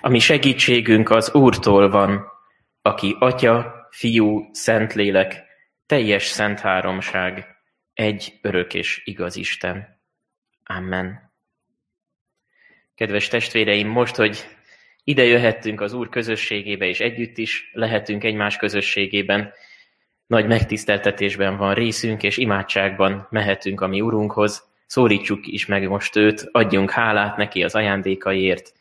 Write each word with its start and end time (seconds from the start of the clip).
Ami 0.00 0.18
segítségünk 0.18 1.10
az 1.10 1.34
Úrtól 1.34 1.90
van, 1.90 2.26
aki 2.82 3.16
Atya, 3.18 3.88
Fiú, 3.90 4.48
Szentlélek, 4.52 5.44
teljes 5.86 6.26
szent 6.26 6.60
háromság, 6.60 7.46
egy 7.94 8.38
örök 8.42 8.74
és 8.74 9.02
igaz 9.04 9.36
Isten. 9.36 10.00
Amen. 10.64 11.32
Kedves 12.94 13.28
testvéreim, 13.28 13.88
most, 13.88 14.16
hogy 14.16 14.46
ide 15.04 15.24
jöhettünk 15.24 15.80
az 15.80 15.92
Úr 15.92 16.08
közösségébe, 16.08 16.86
és 16.86 17.00
együtt 17.00 17.38
is 17.38 17.70
lehetünk 17.72 18.24
egymás 18.24 18.56
közösségében, 18.56 19.52
nagy 20.26 20.46
megtiszteltetésben 20.46 21.56
van 21.56 21.74
részünk, 21.74 22.22
és 22.22 22.36
imádságban 22.36 23.26
mehetünk 23.30 23.80
a 23.80 23.86
mi 23.86 24.00
Urunkhoz, 24.00 24.68
szólítsuk 24.86 25.46
is 25.46 25.66
meg 25.66 25.88
most 25.88 26.16
őt, 26.16 26.48
adjunk 26.52 26.90
hálát 26.90 27.36
neki 27.36 27.62
az 27.62 27.74
ajándékaiért, 27.74 28.72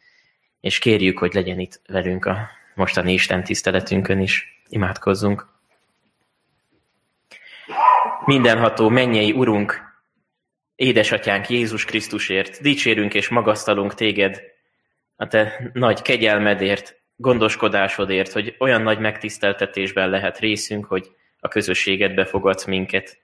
és 0.66 0.80
kérjük, 0.80 1.18
hogy 1.18 1.34
legyen 1.34 1.60
itt 1.60 1.82
velünk 1.88 2.26
a 2.26 2.50
mostani 2.76 3.14
Isten 3.14 3.44
tiszteletünkön 3.44 4.20
is. 4.20 4.64
Imádkozzunk. 4.70 5.48
Mindenható 8.26 8.90
mennyei 8.90 9.32
Urunk, 9.32 9.82
édesatyánk 10.76 11.50
Jézus 11.50 11.86
Krisztusért, 11.86 12.62
dicsérünk 12.62 13.14
és 13.14 13.30
magasztalunk 13.30 13.94
téged 13.94 14.42
a 15.16 15.28
te 15.28 15.70
nagy 15.74 16.02
kegyelmedért, 16.02 17.00
gondoskodásodért, 17.16 18.32
hogy 18.32 18.56
olyan 18.60 18.82
nagy 18.82 19.00
megtiszteltetésben 19.00 20.10
lehet 20.10 20.40
részünk, 20.40 20.86
hogy 20.86 21.12
a 21.40 21.48
közösségedbe 21.48 22.22
befogadsz 22.22 22.66
minket. 22.66 23.18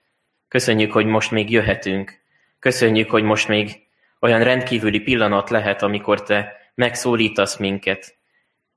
Köszönjük, 0.47 0.91
hogy 0.91 1.05
most 1.05 1.31
még 1.31 1.51
jöhetünk. 1.51 2.19
Köszönjük, 2.59 3.09
hogy 3.09 3.23
most 3.23 3.47
még 3.47 3.87
olyan 4.19 4.43
rendkívüli 4.43 4.99
pillanat 4.99 5.49
lehet, 5.49 5.81
amikor 5.81 6.23
te 6.23 6.59
megszólítasz 6.81 7.57
minket, 7.57 8.17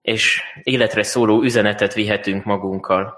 és 0.03 0.43
életre 0.62 1.03
szóló 1.03 1.43
üzenetet 1.43 1.95
vihetünk 1.95 2.45
magunkkal. 2.45 3.15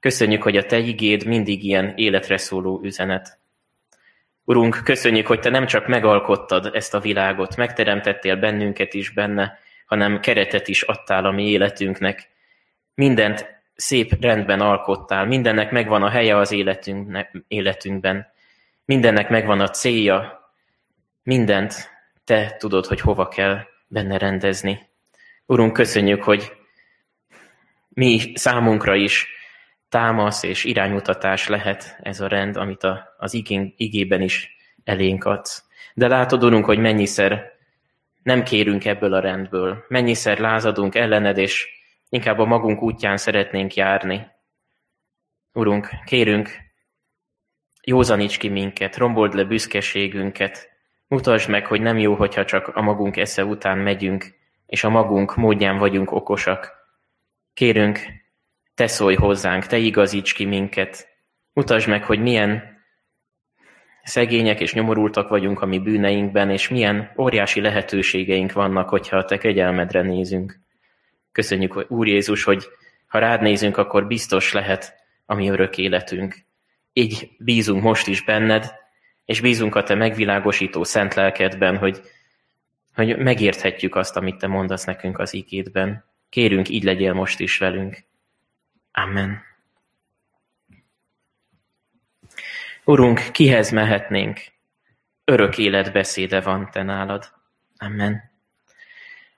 Köszönjük, 0.00 0.42
hogy 0.42 0.56
a 0.56 0.66
Te 0.66 0.78
igéd 0.78 1.26
mindig 1.26 1.64
ilyen 1.64 1.92
életre 1.96 2.36
szóló 2.36 2.80
üzenet. 2.82 3.38
Urunk, 4.44 4.80
köszönjük, 4.84 5.26
hogy 5.26 5.40
Te 5.40 5.50
nem 5.50 5.66
csak 5.66 5.86
megalkottad 5.86 6.70
ezt 6.74 6.94
a 6.94 7.00
világot, 7.00 7.56
megteremtettél 7.56 8.36
bennünket 8.36 8.94
is 8.94 9.10
benne, 9.10 9.58
hanem 9.86 10.20
keretet 10.20 10.68
is 10.68 10.82
adtál 10.82 11.24
a 11.24 11.30
mi 11.30 11.48
életünknek. 11.48 12.30
Mindent 12.94 13.46
szép 13.74 14.20
rendben 14.20 14.60
alkottál, 14.60 15.26
mindennek 15.26 15.70
megvan 15.70 16.02
a 16.02 16.08
helye 16.08 16.36
az 16.36 16.52
életünkben, 17.48 18.26
mindennek 18.84 19.28
megvan 19.28 19.60
a 19.60 19.68
célja, 19.68 20.50
mindent 21.22 21.90
Te 22.24 22.56
tudod, 22.58 22.86
hogy 22.86 23.00
hova 23.00 23.28
kell 23.28 23.74
benne 23.86 24.18
rendezni. 24.18 24.88
Urunk, 25.46 25.72
köszönjük, 25.72 26.22
hogy 26.22 26.52
mi 27.88 28.32
számunkra 28.34 28.94
is 28.94 29.26
támasz 29.88 30.42
és 30.42 30.64
iránymutatás 30.64 31.48
lehet 31.48 31.98
ez 32.02 32.20
a 32.20 32.26
rend, 32.26 32.56
amit 32.56 32.82
a, 32.82 33.14
az 33.18 33.34
igén, 33.34 33.74
igében 33.76 34.20
is 34.20 34.56
elénk 34.84 35.24
adsz. 35.24 35.64
De 35.94 36.08
látod, 36.08 36.44
Urunk, 36.44 36.64
hogy 36.64 36.78
mennyiszer 36.78 37.54
nem 38.22 38.42
kérünk 38.42 38.84
ebből 38.84 39.14
a 39.14 39.20
rendből, 39.20 39.84
mennyiszer 39.88 40.38
lázadunk 40.38 40.94
ellened, 40.94 41.38
és 41.38 41.68
inkább 42.08 42.38
a 42.38 42.44
magunk 42.44 42.82
útján 42.82 43.16
szeretnénk 43.16 43.74
járni. 43.74 44.26
Urunk, 45.52 45.88
kérünk, 46.04 46.50
józaníts 47.82 48.38
ki 48.38 48.48
minket, 48.48 48.96
rombold 48.96 49.34
le 49.34 49.44
büszkeségünket, 49.44 50.75
mutasd 51.08 51.48
meg, 51.48 51.66
hogy 51.66 51.80
nem 51.80 51.98
jó, 51.98 52.14
hogyha 52.14 52.44
csak 52.44 52.68
a 52.68 52.80
magunk 52.80 53.16
esze 53.16 53.44
után 53.44 53.78
megyünk, 53.78 54.34
és 54.66 54.84
a 54.84 54.88
magunk 54.88 55.36
módján 55.36 55.78
vagyunk 55.78 56.12
okosak. 56.12 56.72
Kérünk, 57.54 58.00
te 58.74 58.86
szólj 58.86 59.14
hozzánk, 59.14 59.66
te 59.66 59.76
igazíts 59.76 60.34
ki 60.34 60.44
minket. 60.44 61.08
Mutasd 61.52 61.88
meg, 61.88 62.04
hogy 62.04 62.20
milyen 62.20 62.76
szegények 64.02 64.60
és 64.60 64.74
nyomorultak 64.74 65.28
vagyunk 65.28 65.60
a 65.60 65.66
mi 65.66 65.78
bűneinkben, 65.78 66.50
és 66.50 66.68
milyen 66.68 67.12
óriási 67.18 67.60
lehetőségeink 67.60 68.52
vannak, 68.52 68.88
hogyha 68.88 69.16
a 69.16 69.24
te 69.24 69.38
kegyelmedre 69.38 70.02
nézünk. 70.02 70.60
Köszönjük, 71.32 71.90
Úr 71.90 72.06
Jézus, 72.06 72.44
hogy 72.44 72.66
ha 73.06 73.18
rád 73.18 73.42
nézünk, 73.42 73.76
akkor 73.76 74.06
biztos 74.06 74.52
lehet 74.52 74.94
a 75.26 75.34
mi 75.34 75.48
örök 75.48 75.78
életünk. 75.78 76.36
Így 76.92 77.30
bízunk 77.38 77.82
most 77.82 78.06
is 78.06 78.24
benned, 78.24 78.74
és 79.26 79.40
bízunk 79.40 79.74
a 79.74 79.82
te 79.82 79.94
megvilágosító 79.94 80.84
szent 80.84 81.14
lelkedben, 81.14 81.76
hogy 81.76 82.02
hogy 82.96 83.16
megérthetjük 83.16 83.94
azt, 83.94 84.16
amit 84.16 84.36
te 84.36 84.46
mondasz 84.46 84.84
nekünk 84.84 85.18
az 85.18 85.34
ígédben. 85.34 86.04
Kérünk, 86.28 86.68
így 86.68 86.84
legyél 86.84 87.12
most 87.12 87.40
is 87.40 87.58
velünk. 87.58 88.04
Amen. 88.92 89.42
Urunk, 92.84 93.20
kihez 93.32 93.70
mehetnénk? 93.70 94.40
Örök 95.24 95.58
életbeszéde 95.58 96.40
van 96.40 96.70
te 96.70 96.82
nálad. 96.82 97.32
Amen. 97.76 98.30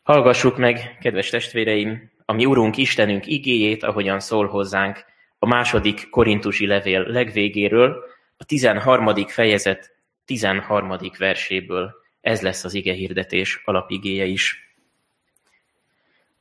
Hallgassuk 0.03 0.57
meg, 0.57 0.97
kedves 1.01 1.31
testvéreim, 1.31 2.11
a 2.25 2.33
mi 2.33 2.45
Urunk 2.45 2.77
Istenünk 2.77 3.27
igéjét, 3.27 3.83
ahogyan 3.83 4.21
szól 4.21 4.49
hozzánk 4.49 5.05
a 5.39 5.47
második 5.47 6.11
korintusi 6.11 6.67
levél 6.67 7.03
legvégéről, 7.03 8.05
a 8.39 8.45
13. 8.45 9.27
fejezet 9.27 9.97
13. 10.25 10.97
verséből. 11.19 11.95
Ez 12.21 12.41
lesz 12.41 12.65
az 12.65 12.75
ige 12.75 12.93
hirdetés 12.93 13.63
alapigéje 13.65 14.25
is. 14.25 14.75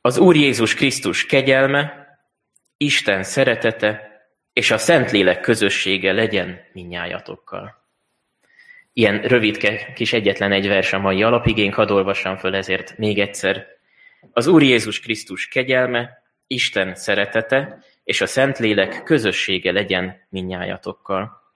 Az 0.00 0.18
Úr 0.18 0.36
Jézus 0.36 0.74
Krisztus 0.74 1.26
kegyelme, 1.26 2.06
Isten 2.76 3.22
szeretete 3.22 4.08
és 4.52 4.70
a 4.70 4.78
Szentlélek 4.78 5.40
közössége 5.40 6.12
legyen 6.12 6.60
minnyájatokkal. 6.72 7.86
Ilyen 8.92 9.20
rövidke 9.20 9.92
kis 9.92 10.12
egyetlen 10.12 10.52
egy 10.52 10.66
vers 10.66 10.92
a 10.92 10.98
mai 10.98 11.22
alapigénk, 11.22 11.74
hadd 11.74 11.90
olvassam 11.90 12.36
föl 12.36 12.54
ezért 12.54 12.98
még 12.98 13.18
egyszer. 13.18 13.66
Az 14.32 14.46
Úr 14.46 14.62
Jézus 14.62 15.00
Krisztus 15.00 15.48
kegyelme, 15.48 16.22
Isten 16.46 16.94
szeretete 16.94 17.78
és 18.04 18.20
a 18.20 18.26
Szentlélek 18.26 19.02
közössége 19.02 19.72
legyen 19.72 20.26
minnyájatokkal. 20.28 21.47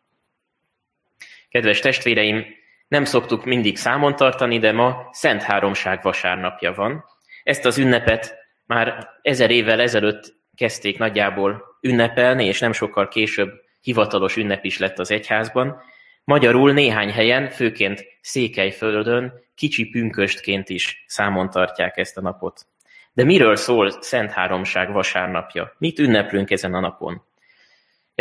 Kedves 1.52 1.80
testvéreim, 1.80 2.44
nem 2.88 3.04
szoktuk 3.04 3.44
mindig 3.44 3.76
számon 3.76 4.16
tartani, 4.16 4.58
de 4.58 4.72
ma 4.72 5.08
Szent 5.10 5.42
Háromság 5.42 6.02
vasárnapja 6.02 6.72
van. 6.72 7.04
Ezt 7.42 7.64
az 7.64 7.78
ünnepet 7.78 8.36
már 8.66 9.08
ezer 9.22 9.50
évvel 9.50 9.80
ezelőtt 9.80 10.34
kezdték 10.54 10.98
nagyjából 10.98 11.64
ünnepelni, 11.80 12.44
és 12.44 12.60
nem 12.60 12.72
sokkal 12.72 13.08
később 13.08 13.50
hivatalos 13.80 14.36
ünnep 14.36 14.64
is 14.64 14.78
lett 14.78 14.98
az 14.98 15.10
egyházban. 15.10 15.82
Magyarul 16.24 16.72
néhány 16.72 17.10
helyen, 17.10 17.48
főként 17.48 18.04
Székelyföldön 18.20 19.32
kicsi 19.54 19.84
pünköstként 19.84 20.68
is 20.68 21.04
számon 21.06 21.50
tartják 21.50 21.96
ezt 21.96 22.16
a 22.16 22.20
napot. 22.20 22.66
De 23.12 23.24
miről 23.24 23.56
szól 23.56 23.90
Szent 23.90 24.30
Háromság 24.30 24.92
vasárnapja? 24.92 25.74
Mit 25.78 25.98
ünneplünk 25.98 26.50
ezen 26.50 26.74
a 26.74 26.80
napon? 26.80 27.22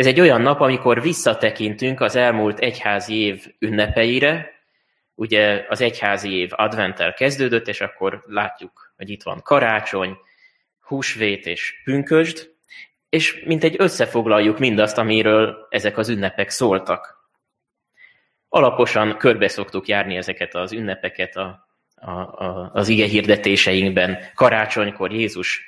Ez 0.02 0.08
egy 0.08 0.20
olyan 0.20 0.40
nap, 0.40 0.60
amikor 0.60 1.02
visszatekintünk 1.02 2.00
az 2.00 2.16
elmúlt 2.16 2.58
egyházi 2.58 3.14
év 3.14 3.46
ünnepeire, 3.58 4.50
ugye 5.14 5.64
az 5.68 5.80
egyházi 5.80 6.32
év 6.32 6.50
adventtel 6.52 7.14
kezdődött, 7.14 7.68
és 7.68 7.80
akkor 7.80 8.22
látjuk, 8.26 8.92
hogy 8.96 9.10
itt 9.10 9.22
van 9.22 9.42
karácsony, 9.42 10.16
húsvét 10.80 11.46
és 11.46 11.80
pünkösd, 11.84 12.50
és 13.08 13.42
mint 13.44 13.64
egy 13.64 13.74
összefoglaljuk 13.78 14.58
mindazt, 14.58 14.98
amiről 14.98 15.66
ezek 15.70 15.98
az 15.98 16.08
ünnepek 16.08 16.50
szóltak. 16.50 17.28
Alaposan 18.48 19.16
körbe 19.16 19.48
szoktuk 19.48 19.88
járni 19.88 20.16
ezeket 20.16 20.54
az 20.54 20.72
ünnepeket 20.72 21.36
a, 21.36 21.68
a, 21.94 22.10
a, 22.10 22.70
az 22.72 22.88
ige 22.88 23.06
hirdetéseinkben. 23.06 24.18
Karácsonykor 24.34 25.12
Jézus 25.12 25.62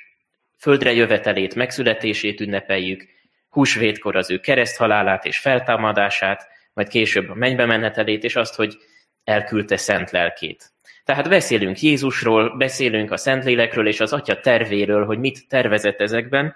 földre 0.57 0.93
jövetelét, 0.93 1.55
megszületését 1.55 2.39
ünnepeljük, 2.39 3.14
húsvétkor 3.55 4.15
az 4.15 4.31
ő 4.31 4.39
kereszthalálát 4.39 5.25
és 5.25 5.37
feltámadását, 5.37 6.47
majd 6.73 6.87
később 6.87 7.29
a 7.29 7.33
mennybe 7.33 7.65
menetelét, 7.65 8.23
és 8.23 8.35
azt, 8.35 8.55
hogy 8.55 8.77
elküldte 9.23 9.77
szent 9.77 10.11
lelkét. 10.11 10.71
Tehát 11.03 11.29
beszélünk 11.29 11.79
Jézusról, 11.79 12.57
beszélünk 12.57 13.11
a 13.11 13.17
Szentlélekről 13.17 13.87
és 13.87 13.99
az 13.99 14.13
Atya 14.13 14.39
tervéről, 14.39 15.05
hogy 15.05 15.19
mit 15.19 15.47
tervezett 15.47 16.01
ezekben, 16.01 16.55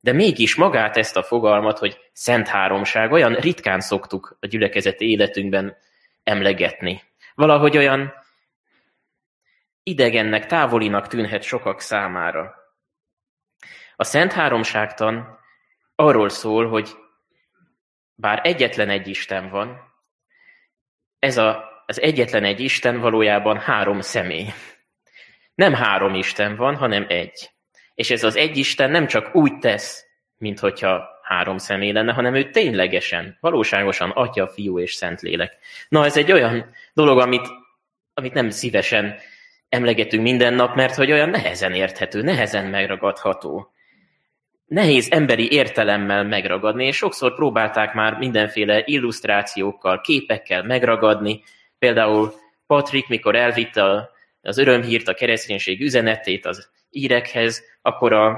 de 0.00 0.12
mégis 0.12 0.54
magát 0.54 0.96
ezt 0.96 1.16
a 1.16 1.22
fogalmat, 1.22 1.78
hogy 1.78 1.98
Szent 2.12 2.48
Háromság, 2.48 3.12
olyan 3.12 3.34
ritkán 3.34 3.80
szoktuk 3.80 4.36
a 4.40 4.46
gyülekezeti 4.46 5.10
életünkben 5.10 5.76
emlegetni. 6.24 7.02
Valahogy 7.34 7.76
olyan 7.76 8.14
idegennek, 9.82 10.46
távolinak 10.46 11.06
tűnhet 11.06 11.42
sokak 11.42 11.80
számára. 11.80 12.54
A 13.96 14.04
Szent 14.04 14.32
Háromságtan 14.32 15.44
arról 15.96 16.28
szól, 16.28 16.68
hogy 16.68 16.90
bár 18.14 18.40
egyetlen 18.42 18.88
egy 18.88 19.08
Isten 19.08 19.50
van, 19.50 19.94
ez 21.18 21.36
a 21.36 21.74
az 21.86 22.00
egyetlen 22.00 22.44
egy 22.44 22.60
Isten 22.60 23.00
valójában 23.00 23.58
három 23.58 24.00
személy. 24.00 24.46
Nem 25.54 25.74
három 25.74 26.14
Isten 26.14 26.56
van, 26.56 26.76
hanem 26.76 27.06
egy. 27.08 27.50
És 27.94 28.10
ez 28.10 28.24
az 28.24 28.36
egy 28.36 28.56
Isten 28.56 28.90
nem 28.90 29.06
csak 29.06 29.34
úgy 29.34 29.58
tesz, 29.58 30.06
mint 30.36 30.58
hogyha 30.58 31.08
három 31.22 31.58
személy 31.58 31.92
lenne, 31.92 32.12
hanem 32.12 32.34
ő 32.34 32.50
ténylegesen, 32.50 33.36
valóságosan 33.40 34.10
Atya, 34.10 34.48
Fiú 34.48 34.78
és 34.78 34.94
Szentlélek. 34.94 35.56
Na, 35.88 36.04
ez 36.04 36.16
egy 36.16 36.32
olyan 36.32 36.70
dolog, 36.94 37.18
amit, 37.18 37.48
amit 38.14 38.32
nem 38.32 38.50
szívesen 38.50 39.18
emlegetünk 39.68 40.22
minden 40.22 40.54
nap, 40.54 40.74
mert 40.74 40.94
hogy 40.94 41.12
olyan 41.12 41.30
nehezen 41.30 41.72
érthető, 41.72 42.22
nehezen 42.22 42.66
megragadható. 42.66 43.72
Nehéz 44.66 45.10
emberi 45.10 45.52
értelemmel 45.52 46.24
megragadni, 46.24 46.86
és 46.86 46.96
sokszor 46.96 47.34
próbálták 47.34 47.94
már 47.94 48.16
mindenféle 48.18 48.82
illusztrációkkal, 48.84 50.00
képekkel 50.00 50.62
megragadni. 50.62 51.42
Például 51.78 52.32
Patrik, 52.66 53.08
mikor 53.08 53.36
elvitte 53.36 54.10
az 54.42 54.58
örömhírt, 54.58 55.08
a 55.08 55.14
kereszténység 55.14 55.80
üzenetét 55.80 56.46
az 56.46 56.70
írekhez, 56.90 57.64
akkor 57.82 58.12
a, 58.12 58.28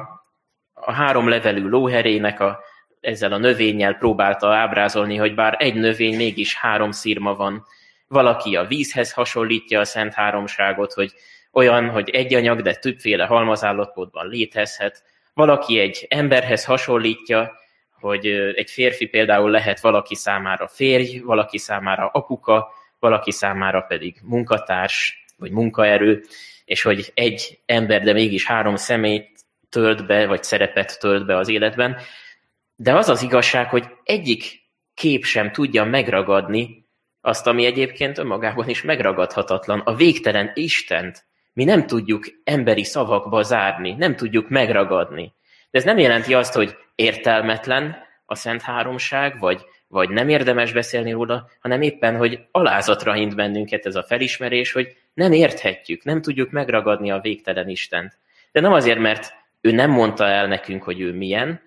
a 0.72 0.92
három 0.92 1.28
levelű 1.28 1.68
lóherének 1.68 2.40
a, 2.40 2.60
ezzel 3.00 3.32
a 3.32 3.38
növényel 3.38 3.94
próbálta 3.94 4.54
ábrázolni, 4.54 5.16
hogy 5.16 5.34
bár 5.34 5.56
egy 5.58 5.74
növény, 5.74 6.16
mégis 6.16 6.54
három 6.54 6.90
szírma 6.90 7.34
van. 7.34 7.64
Valaki 8.08 8.56
a 8.56 8.64
vízhez 8.64 9.12
hasonlítja 9.12 9.80
a 9.80 9.84
Szent 9.84 10.14
Háromságot, 10.14 10.92
hogy 10.92 11.12
olyan, 11.52 11.90
hogy 11.90 12.10
egy 12.10 12.34
anyag, 12.34 12.62
de 12.62 12.74
többféle 12.74 13.24
halmazállapotban 13.24 14.28
létezhet. 14.28 15.02
Valaki 15.38 15.78
egy 15.78 16.06
emberhez 16.08 16.64
hasonlítja, 16.64 17.52
hogy 18.00 18.26
egy 18.54 18.70
férfi 18.70 19.06
például 19.06 19.50
lehet 19.50 19.80
valaki 19.80 20.14
számára 20.14 20.68
férj, 20.68 21.18
valaki 21.18 21.58
számára 21.58 22.06
apuka, 22.06 22.72
valaki 22.98 23.30
számára 23.30 23.80
pedig 23.80 24.16
munkatárs, 24.22 25.24
vagy 25.36 25.50
munkaerő, 25.50 26.24
és 26.64 26.82
hogy 26.82 27.12
egy 27.14 27.60
ember, 27.66 28.02
de 28.02 28.12
mégis 28.12 28.46
három 28.46 28.76
személyt 28.76 29.40
tölt 29.68 30.06
be, 30.06 30.26
vagy 30.26 30.42
szerepet 30.42 30.98
tölt 31.00 31.26
be 31.26 31.36
az 31.36 31.48
életben. 31.48 31.96
De 32.76 32.94
az 32.94 33.08
az 33.08 33.22
igazság, 33.22 33.68
hogy 33.68 33.84
egyik 34.04 34.62
kép 34.94 35.24
sem 35.24 35.52
tudja 35.52 35.84
megragadni 35.84 36.86
azt, 37.20 37.46
ami 37.46 37.64
egyébként 37.64 38.18
önmagában 38.18 38.68
is 38.68 38.82
megragadhatatlan, 38.82 39.80
a 39.80 39.94
végtelen 39.94 40.50
Istent. 40.54 41.27
Mi 41.58 41.64
nem 41.64 41.86
tudjuk 41.86 42.24
emberi 42.44 42.84
szavakba 42.84 43.42
zárni, 43.42 43.92
nem 43.92 44.16
tudjuk 44.16 44.48
megragadni. 44.48 45.32
De 45.70 45.78
ez 45.78 45.84
nem 45.84 45.98
jelenti 45.98 46.34
azt, 46.34 46.54
hogy 46.54 46.76
értelmetlen 46.94 47.96
a 48.26 48.34
Szent 48.34 48.62
Háromság, 48.62 49.38
vagy, 49.38 49.64
vagy 49.88 50.08
nem 50.08 50.28
érdemes 50.28 50.72
beszélni 50.72 51.10
róla, 51.10 51.48
hanem 51.60 51.82
éppen, 51.82 52.16
hogy 52.16 52.40
alázatra 52.50 53.12
hint 53.12 53.34
bennünket 53.34 53.86
ez 53.86 53.94
a 53.96 54.02
felismerés, 54.02 54.72
hogy 54.72 54.96
nem 55.14 55.32
érthetjük, 55.32 56.04
nem 56.04 56.22
tudjuk 56.22 56.50
megragadni 56.50 57.10
a 57.10 57.20
végtelen 57.20 57.68
Istent. 57.68 58.18
De 58.52 58.60
nem 58.60 58.72
azért, 58.72 58.98
mert 58.98 59.34
ő 59.60 59.70
nem 59.70 59.90
mondta 59.90 60.24
el 60.24 60.46
nekünk, 60.46 60.82
hogy 60.82 61.00
ő 61.00 61.12
milyen, 61.12 61.60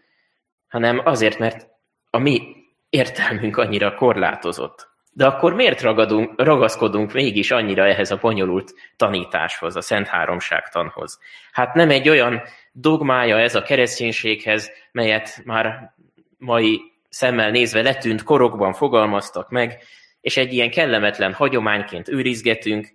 hanem 0.68 1.02
azért, 1.04 1.40
mert 1.40 1.68
a 2.10 2.18
mi 2.18 2.42
értelmünk 2.90 3.58
annyira 3.58 3.94
korlátozott. 3.94 4.91
De 5.14 5.26
akkor 5.26 5.54
miért 5.54 5.82
ragadunk, 5.82 6.42
ragaszkodunk 6.42 7.14
mégis 7.14 7.52
annyira 7.52 7.86
ehhez 7.86 8.12
a 8.12 8.18
bonyolult 8.22 8.74
tanításhoz, 8.96 9.76
a 9.76 9.82
Szent 9.82 10.08
Háromság 10.08 10.70
tanhoz? 10.70 11.20
Hát 11.52 11.74
nem 11.74 11.90
egy 11.90 12.10
olyan 12.10 12.42
dogmája 12.72 13.40
ez 13.40 13.56
a 13.56 13.62
kereszténységhez, 13.62 14.72
melyet 14.92 15.42
már 15.46 15.94
mai 16.38 16.80
szemmel 17.10 17.52
nézve 17.52 17.82
letűnt 17.82 18.24
korokban 18.24 18.74
fogalmaztak 18.74 19.50
meg, 19.50 19.84
és 20.22 20.38
egy 20.38 20.54
ilyen 20.54 20.70
kellemetlen 20.70 21.34
hagyományként 21.34 22.10
őrizgetünk, 22.10 22.88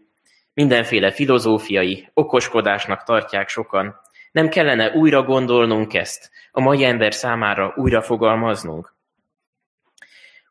mindenféle 0.55 1.11
filozófiai 1.11 2.09
okoskodásnak 2.15 3.03
tartják 3.03 3.49
sokan. 3.49 4.01
Nem 4.33 4.49
kellene 4.49 4.91
újra 4.91 5.23
gondolnunk 5.23 5.95
ezt, 5.95 6.31
a 6.51 6.61
mai 6.61 6.85
ember 6.85 7.15
számára 7.15 7.73
újra 7.77 8.03
fogalmaznunk? 8.03 8.96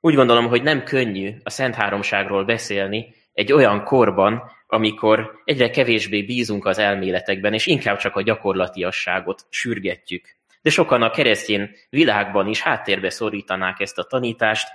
Úgy 0.06 0.16
gondolom, 0.16 0.48
hogy 0.48 0.64
nem 0.64 0.84
könnyű 0.84 1.34
a 1.44 1.50
Szent 1.50 1.76
Háromságról 1.76 2.44
beszélni 2.44 3.16
egy 3.34 3.54
olyan 3.54 3.84
korban, 3.84 4.52
amikor 4.68 5.42
egyre 5.46 5.70
kevésbé 5.70 6.22
bízunk 6.22 6.66
az 6.66 6.78
elméletekben, 6.78 7.54
és 7.54 7.66
inkább 7.66 7.98
csak 7.98 8.16
a 8.16 8.22
gyakorlatiasságot 8.22 9.46
sürgetjük. 9.50 10.26
De 10.62 10.70
sokan 10.70 11.02
a 11.02 11.10
keresztény 11.10 11.70
világban 11.90 12.48
is 12.48 12.62
háttérbe 12.62 13.10
szorítanák 13.10 13.80
ezt 13.80 13.98
a 13.98 14.04
tanítást, 14.04 14.68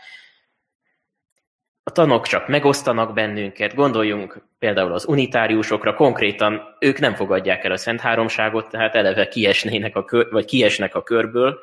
a 1.82 1.90
tanok 1.90 2.26
csak 2.26 2.48
megosztanak 2.48 3.14
bennünket, 3.14 3.74
gondoljunk 3.74 4.46
például 4.58 4.92
az 4.92 5.08
unitáriusokra, 5.08 5.94
konkrétan 5.94 6.76
ők 6.80 6.98
nem 6.98 7.14
fogadják 7.14 7.64
el 7.64 7.72
a 7.72 7.76
Szent 7.76 8.00
Háromságot, 8.00 8.68
tehát 8.68 8.94
eleve 8.94 9.28
kiesnének 9.28 9.96
a 9.96 10.04
kör, 10.04 10.30
vagy 10.30 10.44
kiesnek 10.44 10.94
a 10.94 11.02
körből. 11.02 11.58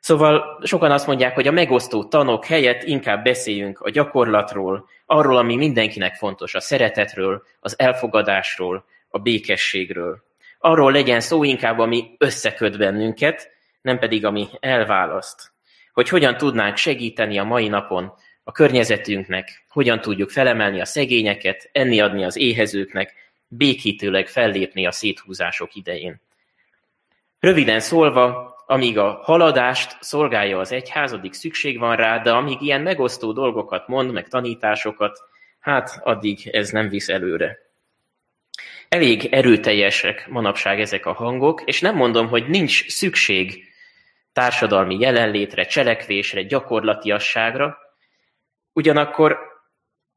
Szóval 0.00 0.60
sokan 0.62 0.90
azt 0.90 1.06
mondják, 1.06 1.34
hogy 1.34 1.46
a 1.46 1.52
megosztó 1.52 2.04
tanok 2.04 2.44
helyett 2.44 2.82
inkább 2.82 3.24
beszéljünk 3.24 3.80
a 3.80 3.90
gyakorlatról, 3.90 4.88
arról, 5.06 5.36
ami 5.36 5.56
mindenkinek 5.56 6.14
fontos, 6.14 6.54
a 6.54 6.60
szeretetről, 6.60 7.42
az 7.60 7.78
elfogadásról, 7.78 8.84
a 9.08 9.18
békességről. 9.18 10.22
Arról 10.58 10.92
legyen 10.92 11.20
szó 11.20 11.44
inkább, 11.44 11.78
ami 11.78 12.14
összeköt 12.18 12.78
bennünket, 12.78 13.50
nem 13.82 13.98
pedig 13.98 14.24
ami 14.24 14.48
elválaszt. 14.60 15.52
Hogy 15.92 16.08
hogyan 16.08 16.36
tudnánk 16.36 16.76
segíteni 16.76 17.38
a 17.38 17.44
mai 17.44 17.68
napon 17.68 18.12
a 18.44 18.52
környezetünknek, 18.52 19.64
hogyan 19.68 20.00
tudjuk 20.00 20.30
felemelni 20.30 20.80
a 20.80 20.84
szegényeket, 20.84 21.68
enni 21.72 22.00
adni 22.00 22.24
az 22.24 22.36
éhezőknek, 22.36 23.14
békítőleg 23.48 24.28
fellépni 24.28 24.86
a 24.86 24.90
széthúzások 24.90 25.74
idején. 25.74 26.20
Röviden 27.40 27.80
szólva, 27.80 28.49
amíg 28.70 28.98
a 28.98 29.20
haladást 29.22 29.96
szolgálja 30.00 30.58
az 30.58 30.72
egyház, 30.72 31.12
addig 31.12 31.32
szükség 31.32 31.78
van 31.78 31.96
rá, 31.96 32.18
de 32.18 32.32
amíg 32.32 32.60
ilyen 32.60 32.80
megosztó 32.80 33.32
dolgokat 33.32 33.88
mond, 33.88 34.12
meg 34.12 34.28
tanításokat, 34.28 35.18
hát 35.60 36.00
addig 36.02 36.48
ez 36.52 36.70
nem 36.70 36.88
visz 36.88 37.08
előre. 37.08 37.58
Elég 38.88 39.24
erőteljesek 39.24 40.28
manapság 40.28 40.80
ezek 40.80 41.06
a 41.06 41.12
hangok, 41.12 41.62
és 41.64 41.80
nem 41.80 41.96
mondom, 41.96 42.28
hogy 42.28 42.48
nincs 42.48 42.88
szükség 42.88 43.64
társadalmi 44.32 44.98
jelenlétre, 44.98 45.64
cselekvésre, 45.64 46.42
gyakorlatiasságra, 46.42 47.78
Ugyanakkor 48.72 49.38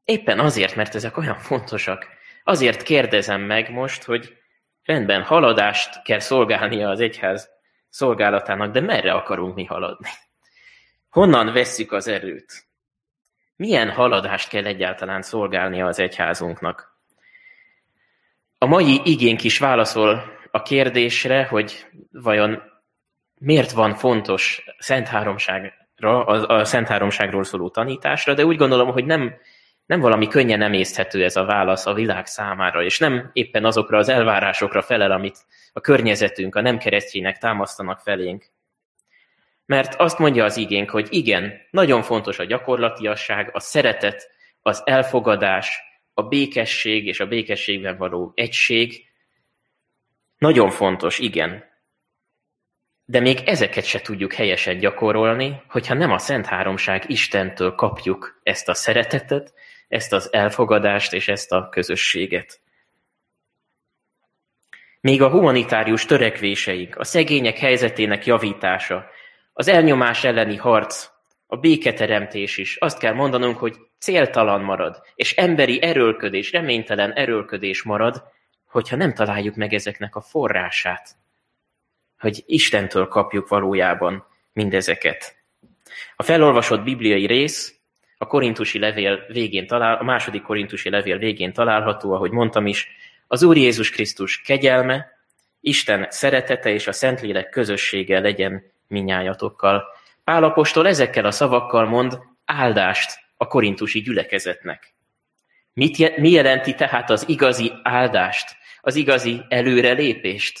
éppen 0.04 0.38
azért, 0.38 0.74
mert 0.74 0.94
ezek 0.94 1.16
olyan 1.16 1.38
fontosak, 1.38 2.08
azért 2.44 2.82
kérdezem 2.82 3.40
meg 3.40 3.70
most, 3.70 4.02
hogy 4.02 4.36
rendben, 4.82 5.22
haladást 5.22 6.02
kell 6.02 6.18
szolgálnia 6.18 6.88
az 6.88 7.00
egyház 7.00 7.53
szolgálatának, 7.94 8.72
de 8.72 8.80
merre 8.80 9.12
akarunk 9.12 9.54
mi 9.54 9.64
haladni? 9.64 10.08
Honnan 11.10 11.52
vesszük 11.52 11.92
az 11.92 12.08
erőt? 12.08 12.66
Milyen 13.56 13.90
haladást 13.90 14.48
kell 14.48 14.64
egyáltalán 14.64 15.22
szolgálnia 15.22 15.86
az 15.86 15.98
egyházunknak? 15.98 16.98
A 18.58 18.66
mai 18.66 19.00
igénk 19.04 19.44
is 19.44 19.58
válaszol 19.58 20.22
a 20.50 20.62
kérdésre, 20.62 21.44
hogy 21.44 21.86
vajon 22.10 22.62
miért 23.38 23.70
van 23.70 23.94
fontos 23.94 24.64
Szent 24.78 25.08
Háromság 25.08 25.72
a, 25.96 26.06
a 26.54 26.64
Szent 26.64 26.88
Háromságról 26.88 27.44
szóló 27.44 27.68
tanításra, 27.68 28.34
de 28.34 28.44
úgy 28.44 28.56
gondolom, 28.56 28.92
hogy 28.92 29.04
nem, 29.04 29.34
nem 29.86 30.00
valami 30.00 30.28
könnyen 30.28 30.62
emészthető 30.62 31.24
ez 31.24 31.36
a 31.36 31.44
válasz 31.44 31.86
a 31.86 31.94
világ 31.94 32.26
számára, 32.26 32.82
és 32.82 32.98
nem 32.98 33.30
éppen 33.32 33.64
azokra 33.64 33.98
az 33.98 34.08
elvárásokra 34.08 34.82
felel, 34.82 35.10
amit 35.10 35.46
a 35.76 35.80
környezetünk, 35.80 36.54
a 36.54 36.60
nem 36.60 36.78
keresztjének 36.78 37.38
támasztanak 37.38 38.00
felénk. 38.00 38.46
Mert 39.66 39.94
azt 39.94 40.18
mondja 40.18 40.44
az 40.44 40.56
igénk, 40.56 40.90
hogy 40.90 41.06
igen, 41.10 41.52
nagyon 41.70 42.02
fontos 42.02 42.38
a 42.38 42.44
gyakorlatiasság, 42.44 43.50
a 43.52 43.60
szeretet, 43.60 44.30
az 44.62 44.82
elfogadás, 44.84 45.80
a 46.14 46.22
békesség 46.22 47.06
és 47.06 47.20
a 47.20 47.26
békességben 47.26 47.96
való 47.96 48.32
egység. 48.34 49.04
Nagyon 50.38 50.70
fontos, 50.70 51.18
igen, 51.18 51.64
de 53.04 53.20
még 53.20 53.40
ezeket 53.44 53.84
se 53.84 54.00
tudjuk 54.00 54.32
helyesen 54.32 54.78
gyakorolni, 54.78 55.62
hogyha 55.68 55.94
nem 55.94 56.12
a 56.12 56.18
Szent 56.18 56.46
Háromság 56.46 57.04
Istentől 57.06 57.74
kapjuk 57.74 58.40
ezt 58.42 58.68
a 58.68 58.74
szeretetet, 58.74 59.54
ezt 59.88 60.12
az 60.12 60.32
elfogadást 60.32 61.12
és 61.12 61.28
ezt 61.28 61.52
a 61.52 61.68
közösséget. 61.68 62.60
Még 65.04 65.22
a 65.22 65.30
humanitárius 65.30 66.04
törekvéseink, 66.04 66.96
a 66.96 67.04
szegények 67.04 67.58
helyzetének 67.58 68.26
javítása, 68.26 69.06
az 69.52 69.68
elnyomás 69.68 70.24
elleni 70.24 70.56
harc, 70.56 71.08
a 71.46 71.56
béketeremtés 71.56 72.58
is, 72.58 72.76
azt 72.76 72.98
kell 72.98 73.14
mondanunk, 73.14 73.58
hogy 73.58 73.76
céltalan 73.98 74.60
marad, 74.60 75.02
és 75.14 75.36
emberi 75.36 75.82
erőlködés, 75.82 76.52
reménytelen 76.52 77.12
erőlködés 77.12 77.82
marad, 77.82 78.22
hogyha 78.64 78.96
nem 78.96 79.14
találjuk 79.14 79.54
meg 79.54 79.74
ezeknek 79.74 80.16
a 80.16 80.20
forrását 80.20 81.16
hogy 82.24 82.42
Istentől 82.46 83.08
kapjuk 83.08 83.48
valójában 83.48 84.26
mindezeket. 84.52 85.36
A 86.16 86.22
felolvasott 86.22 86.82
bibliai 86.82 87.26
rész 87.26 87.78
a 88.18 88.26
korintusi 88.26 88.78
levél 88.78 89.24
végén 89.28 89.66
talál, 89.66 89.96
a 89.96 90.02
második 90.02 90.42
korintusi 90.42 90.90
levél 90.90 91.18
végén 91.18 91.52
található, 91.52 92.12
ahogy 92.12 92.30
mondtam 92.30 92.66
is, 92.66 92.88
az 93.34 93.42
Úr 93.42 93.56
Jézus 93.56 93.90
Krisztus 93.90 94.40
kegyelme, 94.40 95.06
Isten 95.60 96.06
szeretete 96.10 96.70
és 96.70 96.86
a 96.86 96.92
Szentlélek 96.92 97.48
közössége 97.48 98.20
legyen 98.20 98.72
minnyájatokkal. 98.86 99.84
Pálapostól 100.24 100.86
ezekkel 100.86 101.24
a 101.24 101.30
szavakkal 101.30 101.86
mond 101.86 102.18
áldást 102.44 103.18
a 103.36 103.46
korintusi 103.46 104.00
gyülekezetnek. 104.00 104.94
Mit, 105.72 106.16
mi 106.16 106.30
jelenti 106.30 106.74
tehát 106.74 107.10
az 107.10 107.28
igazi 107.28 107.72
áldást, 107.82 108.56
az 108.80 108.94
igazi 108.94 109.44
előrelépést 109.48 110.60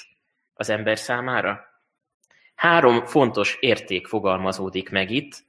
az 0.54 0.70
ember 0.70 0.98
számára? 0.98 1.64
Három 2.54 3.04
fontos 3.04 3.56
érték 3.60 4.06
fogalmazódik 4.06 4.90
meg 4.90 5.10
itt. 5.10 5.44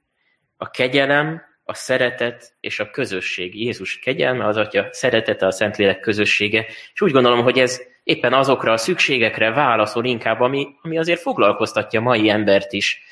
A 0.56 0.70
kegyelem, 0.70 1.42
a 1.68 1.74
szeretet 1.74 2.52
és 2.60 2.80
a 2.80 2.90
közösség. 2.90 3.60
Jézus 3.60 3.98
kegyelme, 3.98 4.46
az 4.46 4.56
Atya 4.56 4.88
szeretete, 4.90 5.46
a 5.46 5.50
Szentlélek 5.50 6.00
közössége. 6.00 6.66
És 6.94 7.00
úgy 7.00 7.12
gondolom, 7.12 7.42
hogy 7.42 7.58
ez 7.58 7.82
éppen 8.02 8.32
azokra 8.32 8.72
a 8.72 8.76
szükségekre 8.76 9.50
válaszol 9.50 10.04
inkább, 10.04 10.40
ami, 10.40 10.68
ami 10.82 10.98
azért 10.98 11.20
foglalkoztatja 11.20 12.00
mai 12.00 12.28
embert 12.28 12.72
is. 12.72 13.02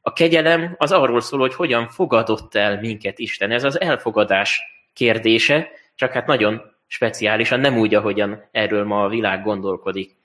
A 0.00 0.12
kegyelem 0.12 0.74
az 0.78 0.92
arról 0.92 1.20
szól, 1.20 1.40
hogy 1.40 1.54
hogyan 1.54 1.88
fogadott 1.88 2.54
el 2.54 2.80
minket 2.80 3.18
Isten. 3.18 3.50
Ez 3.50 3.64
az 3.64 3.80
elfogadás 3.80 4.62
kérdése, 4.92 5.68
csak 5.94 6.12
hát 6.12 6.26
nagyon 6.26 6.62
speciálisan, 6.86 7.60
nem 7.60 7.78
úgy, 7.78 7.94
ahogyan 7.94 8.48
erről 8.52 8.84
ma 8.84 9.04
a 9.04 9.08
világ 9.08 9.42
gondolkodik. 9.42 10.16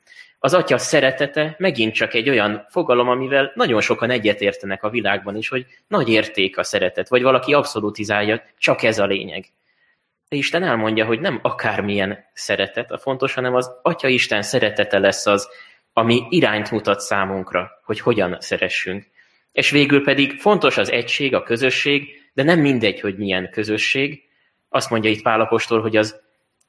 Az 0.46 0.54
atya 0.54 0.78
szeretete 0.78 1.56
megint 1.58 1.94
csak 1.94 2.14
egy 2.14 2.30
olyan 2.30 2.66
fogalom, 2.70 3.10
amivel 3.10 3.52
nagyon 3.56 3.82
sokan 3.82 4.10
egyetértenek 4.10 4.84
a 4.84 4.90
világban 4.90 5.36
is, 5.36 5.50
hogy 5.50 5.66
nagy 5.88 6.10
érték 6.10 6.58
a 6.58 6.64
szeretet, 6.64 7.08
vagy 7.08 7.22
valaki 7.22 7.54
abszolutizálja, 7.54 8.44
csak 8.58 8.84
ez 8.84 9.00
a 9.00 9.06
lényeg. 9.06 9.46
De 10.30 10.36
Isten 10.36 10.64
elmondja, 10.64 11.06
hogy 11.06 11.20
nem 11.20 11.40
akármilyen 11.42 12.26
szeretet 12.34 12.92
a 12.92 12.98
fontos, 12.98 13.34
hanem 13.34 13.56
az 13.56 13.72
Atya 13.82 14.08
Isten 14.08 14.42
szeretete 14.42 15.00
lesz 15.00 15.26
az, 15.26 15.50
ami 15.94 16.26
irányt 16.30 16.72
mutat 16.72 17.00
számunkra, 17.00 17.72
hogy 17.84 18.00
hogyan 18.00 18.38
szeressünk. 18.40 19.08
És 19.52 19.70
végül 19.70 20.04
pedig 20.04 20.40
fontos 20.40 20.78
az 20.78 20.92
egység, 20.92 21.36
a 21.36 21.44
közösség, 21.44 22.30
de 22.34 22.44
nem 22.44 22.60
mindegy, 22.60 23.00
hogy 23.00 23.18
milyen 23.18 23.50
közösség. 23.52 24.24
Azt 24.70 24.90
mondja 24.90 25.10
itt 25.10 25.22
Pálapostól, 25.22 25.82
hogy 25.82 25.98
az 25.98 26.22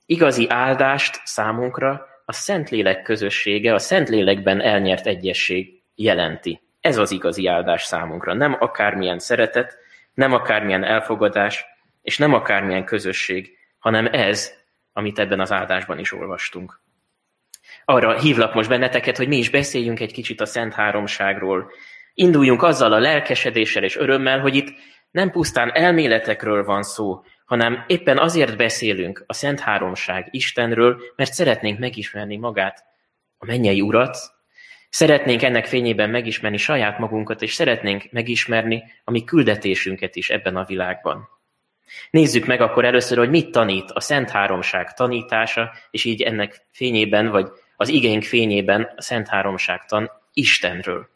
igazi 0.07 0.47
áldást 0.49 1.21
számunkra 1.25 2.13
a 2.25 2.33
Szentlélek 2.33 3.03
közössége, 3.03 3.75
a 3.75 3.79
Szentlélekben 3.79 4.61
elnyert 4.61 5.07
egyesség 5.07 5.83
jelenti. 5.95 6.61
Ez 6.81 6.97
az 6.97 7.11
igazi 7.11 7.47
áldás 7.47 7.83
számunkra. 7.83 8.35
Nem 8.35 8.57
akármilyen 8.61 9.19
szeretet, 9.19 9.77
nem 10.15 10.33
akármilyen 10.33 10.85
elfogadás, 10.85 11.65
és 12.03 12.19
nem 12.19 12.35
akármilyen 12.35 12.85
közösség, 12.85 13.59
hanem 13.79 14.07
ez, 14.13 14.53
amit 14.93 15.19
ebben 15.19 15.41
az 15.41 15.53
áldásban 15.53 15.99
is 15.99 16.13
olvastunk. 16.13 16.81
Arra 17.85 18.19
hívlak 18.19 18.55
most 18.55 18.69
benneteket, 18.69 19.17
hogy 19.17 19.29
mi 19.29 19.37
is 19.37 19.51
beszéljünk 19.51 20.01
egy 20.01 20.13
kicsit 20.13 20.41
a 20.41 20.47
Szent 20.47 20.75
Háromságról. 20.75 21.71
Induljunk 22.15 22.63
azzal 22.63 22.93
a 22.93 22.99
lelkesedéssel 22.99 23.83
és 23.83 23.97
örömmel, 23.97 24.41
hogy 24.41 24.55
itt 24.55 24.75
nem 25.11 25.31
pusztán 25.31 25.71
elméletekről 25.75 26.65
van 26.65 26.83
szó, 26.83 27.25
hanem 27.45 27.85
éppen 27.87 28.19
azért 28.19 28.57
beszélünk 28.57 29.25
a 29.27 29.33
Szent 29.33 29.61
Háromság 29.61 30.29
Istenről, 30.31 31.01
mert 31.17 31.33
szeretnénk 31.33 31.79
megismerni 31.79 32.37
magát, 32.37 32.85
a 33.39 33.47
mennyei 33.47 33.81
Urat, 33.81 34.17
szeretnénk 34.91 35.43
ennek 35.43 35.67
fényében 35.67 36.11
megismerni 36.11 36.57
saját 36.57 36.99
magunkat, 36.99 37.43
és 37.43 37.55
szeretnénk 37.55 38.05
megismerni 38.11 38.83
a 39.05 39.11
mi 39.11 39.25
küldetésünket 39.25 40.17
is 40.17 40.31
ebben 40.31 40.57
a 40.57 40.65
világban. 40.65 41.29
Nézzük 42.11 42.47
meg 42.47 42.61
akkor 42.61 42.85
először, 42.85 43.19
hogy 43.19 43.31
mit 43.31 43.51
tanít 43.51 43.91
a 43.91 44.01
Szent 44.01 44.31
Háromság 44.31 44.95
tanítása, 44.95 45.73
és 45.91 46.05
így 46.05 46.23
ennek 46.23 46.67
fényében, 46.71 47.29
vagy 47.29 47.49
az 47.77 47.89
igénk 47.89 48.23
fényében 48.23 48.93
a 48.97 49.03
Szent 49.03 49.29
Háromság 49.29 49.85
tan 49.85 50.11
Istenről. 50.33 51.09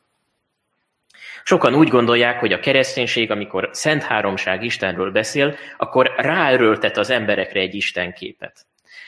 Sokan 1.44 1.74
úgy 1.74 1.88
gondolják, 1.88 2.40
hogy 2.40 2.52
a 2.52 2.60
kereszténység, 2.60 3.30
amikor 3.30 3.68
Szent 3.72 4.02
Háromság 4.02 4.64
Istenről 4.64 5.10
beszél, 5.10 5.54
akkor 5.76 6.14
ráerőltet 6.16 6.96
az 6.96 7.10
emberekre 7.10 7.60
egy 7.60 7.74
Istenképet. 7.74 8.66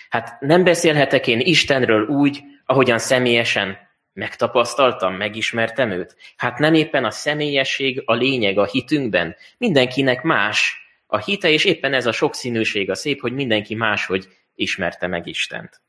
Hát 0.08 0.40
nem 0.40 0.64
beszélhetek 0.64 1.26
én 1.26 1.40
Istenről 1.40 2.06
úgy, 2.06 2.42
ahogyan 2.66 2.98
személyesen 2.98 3.78
megtapasztaltam, 4.12 5.14
megismertem 5.14 5.90
őt? 5.90 6.16
Hát 6.36 6.58
nem 6.58 6.74
éppen 6.74 7.04
a 7.04 7.10
személyesség 7.10 8.02
a 8.04 8.14
lényeg 8.14 8.58
a 8.58 8.66
hitünkben. 8.66 9.36
Mindenkinek 9.58 10.22
más 10.22 10.80
a 11.06 11.18
hite, 11.18 11.48
és 11.48 11.64
éppen 11.64 11.94
ez 11.94 12.06
a 12.06 12.12
sokszínűség 12.12 12.90
a 12.90 12.94
szép, 12.94 13.20
hogy 13.20 13.32
mindenki 13.32 13.74
máshogy 13.74 14.28
ismerte 14.54 15.06
meg 15.06 15.26
Istent. 15.26 15.80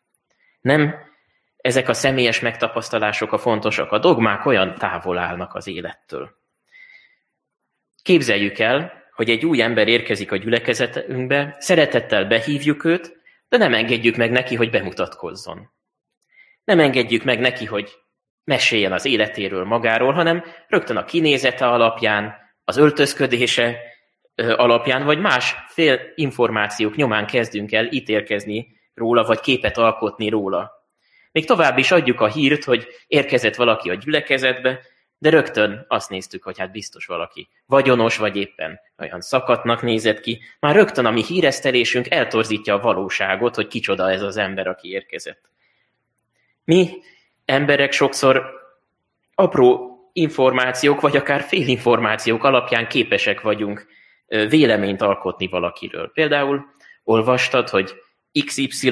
Nem 0.61 0.95
ezek 1.61 1.89
a 1.89 1.93
személyes 1.93 2.39
megtapasztalások 2.39 3.31
a 3.31 3.37
fontosak, 3.37 3.91
a 3.91 3.99
dogmák 3.99 4.45
olyan 4.45 4.75
távol 4.75 5.17
állnak 5.17 5.55
az 5.55 5.67
élettől. 5.67 6.39
Képzeljük 8.03 8.59
el, 8.59 8.93
hogy 9.15 9.29
egy 9.29 9.45
új 9.45 9.61
ember 9.61 9.87
érkezik 9.87 10.31
a 10.31 10.37
gyülekezetünkbe, 10.37 11.55
szeretettel 11.59 12.25
behívjuk 12.25 12.83
őt, 12.83 13.19
de 13.49 13.57
nem 13.57 13.73
engedjük 13.73 14.15
meg 14.15 14.31
neki, 14.31 14.55
hogy 14.55 14.69
bemutatkozzon. 14.69 15.69
Nem 16.63 16.79
engedjük 16.79 17.23
meg 17.23 17.39
neki, 17.39 17.65
hogy 17.65 17.91
meséljen 18.43 18.91
az 18.91 19.05
életéről 19.05 19.65
magáról, 19.65 20.13
hanem 20.13 20.43
rögtön 20.67 20.97
a 20.97 21.05
kinézete 21.05 21.67
alapján, 21.67 22.35
az 22.63 22.77
öltözködése 22.77 23.77
alapján, 24.35 25.05
vagy 25.05 25.19
más 25.19 25.55
fél 25.67 25.99
információk 26.15 26.95
nyomán 26.95 27.25
kezdünk 27.25 27.71
el 27.71 27.87
ítélkezni 27.91 28.79
róla, 28.93 29.23
vagy 29.23 29.39
képet 29.39 29.77
alkotni 29.77 30.29
róla. 30.29 30.71
Még 31.31 31.45
tovább 31.45 31.77
is 31.77 31.91
adjuk 31.91 32.21
a 32.21 32.27
hírt, 32.27 32.63
hogy 32.63 32.87
érkezett 33.07 33.55
valaki 33.55 33.89
a 33.89 33.93
gyülekezetbe, 33.93 34.79
de 35.17 35.29
rögtön 35.29 35.85
azt 35.87 36.09
néztük, 36.09 36.43
hogy 36.43 36.59
hát 36.59 36.71
biztos 36.71 37.05
valaki 37.05 37.47
vagyonos, 37.65 38.17
vagy 38.17 38.35
éppen 38.35 38.79
olyan 38.97 39.21
szakatnak 39.21 39.81
nézett 39.81 40.19
ki. 40.19 40.41
Már 40.59 40.75
rögtön 40.75 41.05
a 41.05 41.11
mi 41.11 41.23
híresztelésünk 41.23 42.09
eltorzítja 42.09 42.73
a 42.73 42.79
valóságot, 42.79 43.55
hogy 43.55 43.67
kicsoda 43.67 44.11
ez 44.11 44.21
az 44.21 44.37
ember, 44.37 44.67
aki 44.67 44.89
érkezett. 44.89 45.49
Mi 46.63 46.89
emberek 47.45 47.91
sokszor 47.91 48.45
apró 49.35 49.89
információk, 50.13 51.01
vagy 51.01 51.17
akár 51.17 51.41
félinformációk 51.41 52.43
alapján 52.43 52.87
képesek 52.87 53.41
vagyunk 53.41 53.87
véleményt 54.27 55.01
alkotni 55.01 55.47
valakiről. 55.47 56.11
Például 56.13 56.65
olvastad, 57.03 57.69
hogy 57.69 57.93
XY 58.45 58.91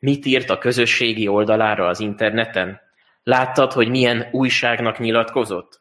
mit 0.00 0.26
írt 0.26 0.50
a 0.50 0.58
közösségi 0.58 1.28
oldalára 1.28 1.86
az 1.86 2.00
interneten? 2.00 2.80
Láttad, 3.22 3.72
hogy 3.72 3.88
milyen 3.88 4.28
újságnak 4.32 4.98
nyilatkozott? 4.98 5.80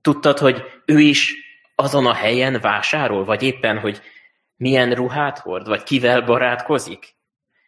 Tudtad, 0.00 0.38
hogy 0.38 0.62
ő 0.84 0.98
is 0.98 1.34
azon 1.74 2.06
a 2.06 2.14
helyen 2.14 2.60
vásárol, 2.60 3.24
vagy 3.24 3.42
éppen, 3.42 3.78
hogy 3.78 4.00
milyen 4.56 4.94
ruhát 4.94 5.38
hord, 5.38 5.66
vagy 5.66 5.82
kivel 5.82 6.20
barátkozik? 6.20 7.14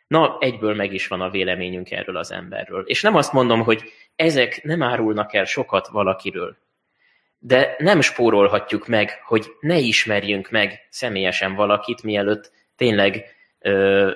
Na, 0.06 0.37
egyből 0.40 0.75
meg 0.75 0.92
is 0.92 1.06
van 1.06 1.21
a 1.21 1.30
véleményünk 1.30 1.90
erről 1.90 2.16
az 2.16 2.32
emberről. 2.32 2.82
És 2.87 3.02
nem 3.02 3.14
azt 3.14 3.32
mondom, 3.32 3.62
hogy 3.62 3.82
ezek 4.16 4.62
nem 4.62 4.82
árulnak 4.82 5.35
el 5.35 5.44
sokat 5.44 5.88
valakiről. 5.88 6.56
De 7.38 7.75
nem 7.78 8.00
spórolhatjuk 8.00 8.87
meg, 8.87 9.23
hogy 9.25 9.47
ne 9.61 9.78
ismerjünk 9.78 10.50
meg 10.50 10.87
személyesen 10.90 11.54
valakit, 11.54 12.02
mielőtt 12.02 12.52
tényleg 12.76 13.25
ö, 13.59 14.11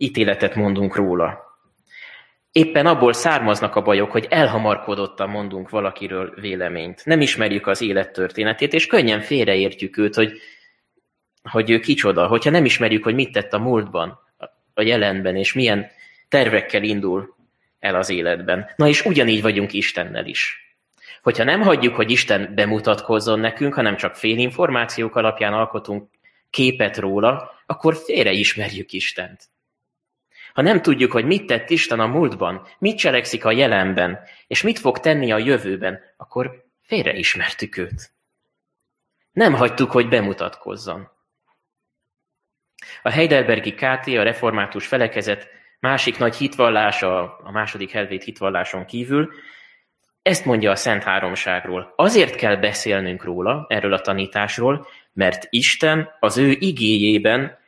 ítéletet 0.00 0.54
mondunk 0.54 0.96
róla. 0.96 1.38
Éppen 2.52 2.86
abból 2.86 3.12
származnak 3.12 3.76
a 3.76 3.82
bajok, 3.82 4.10
hogy 4.10 4.26
elhamarkodottan 4.30 5.28
mondunk 5.28 5.70
valakiről 5.70 6.34
véleményt. 6.40 7.04
Nem 7.04 7.20
ismerjük 7.20 7.66
az 7.66 7.80
élettörténetét, 7.80 8.72
és 8.72 8.86
könnyen 8.86 9.20
félreértjük 9.20 9.96
őt, 9.96 10.14
hogy, 10.14 10.32
hogy 11.50 11.70
ő 11.70 11.80
kicsoda. 11.80 12.26
Hogyha 12.26 12.50
nem 12.50 12.64
ismerjük, 12.64 13.04
hogy 13.04 13.14
mit 13.14 13.32
tett 13.32 13.52
a 13.52 13.58
múltban, 13.58 14.18
a 14.74 14.82
jelenben, 14.82 15.36
és 15.36 15.52
milyen 15.52 15.90
tervekkel 16.28 16.82
indul 16.82 17.36
el 17.78 17.94
az 17.94 18.10
életben. 18.10 18.70
Na 18.76 18.88
és 18.88 19.04
ugyanígy 19.04 19.42
vagyunk 19.42 19.72
Istennel 19.72 20.26
is. 20.26 20.74
Hogyha 21.22 21.44
nem 21.44 21.60
hagyjuk, 21.60 21.94
hogy 21.94 22.10
Isten 22.10 22.52
bemutatkozzon 22.54 23.40
nekünk, 23.40 23.74
hanem 23.74 23.96
csak 23.96 24.14
félinformációk 24.14 25.16
alapján 25.16 25.52
alkotunk 25.52 26.08
képet 26.50 26.96
róla, 26.96 27.50
akkor 27.66 27.96
félre 27.96 28.30
ismerjük 28.30 28.92
Istent. 28.92 29.48
Ha 30.52 30.62
nem 30.62 30.82
tudjuk, 30.82 31.12
hogy 31.12 31.24
mit 31.24 31.46
tett 31.46 31.70
Isten 31.70 32.00
a 32.00 32.06
múltban, 32.06 32.66
mit 32.78 32.98
cselekszik 32.98 33.44
a 33.44 33.50
jelenben, 33.50 34.18
és 34.46 34.62
mit 34.62 34.78
fog 34.78 34.98
tenni 34.98 35.32
a 35.32 35.38
jövőben, 35.38 36.00
akkor 36.16 36.64
félreismertük 36.82 37.76
őt. 37.76 38.10
Nem 39.32 39.54
hagytuk, 39.54 39.90
hogy 39.90 40.08
bemutatkozzon. 40.08 41.08
A 43.02 43.10
Heidelbergi 43.10 43.74
KT, 43.74 44.06
a 44.06 44.22
református 44.22 44.86
felekezet 44.86 45.48
másik 45.80 46.18
nagy 46.18 46.36
hitvallása, 46.36 47.36
a 47.36 47.50
második 47.50 47.90
helvét 47.90 48.24
hitvalláson 48.24 48.84
kívül, 48.84 49.32
ezt 50.22 50.44
mondja 50.44 50.70
a 50.70 50.76
Szent 50.76 51.02
Háromságról. 51.02 51.92
Azért 51.96 52.34
kell 52.34 52.56
beszélnünk 52.56 53.24
róla, 53.24 53.66
erről 53.68 53.92
a 53.92 54.00
tanításról, 54.00 54.86
mert 55.12 55.46
Isten 55.50 56.08
az 56.20 56.38
ő 56.38 56.50
igéjében 56.50 57.58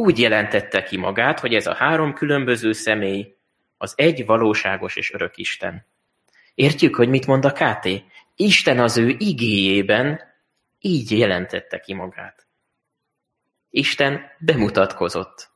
úgy 0.00 0.18
jelentette 0.18 0.82
ki 0.82 0.96
magát, 0.96 1.40
hogy 1.40 1.54
ez 1.54 1.66
a 1.66 1.74
három 1.74 2.14
különböző 2.14 2.72
személy 2.72 3.36
az 3.76 3.92
egy 3.96 4.26
valóságos 4.26 4.96
és 4.96 5.12
örök 5.12 5.36
Isten. 5.36 5.86
Értjük, 6.54 6.96
hogy 6.96 7.08
mit 7.08 7.26
mond 7.26 7.44
a 7.44 7.52
KT? 7.52 7.88
Isten 8.36 8.78
az 8.78 8.96
ő 8.96 9.14
igéjében 9.18 10.20
így 10.78 11.18
jelentette 11.18 11.80
ki 11.80 11.94
magát. 11.94 12.46
Isten 13.70 14.30
bemutatkozott. 14.38 15.50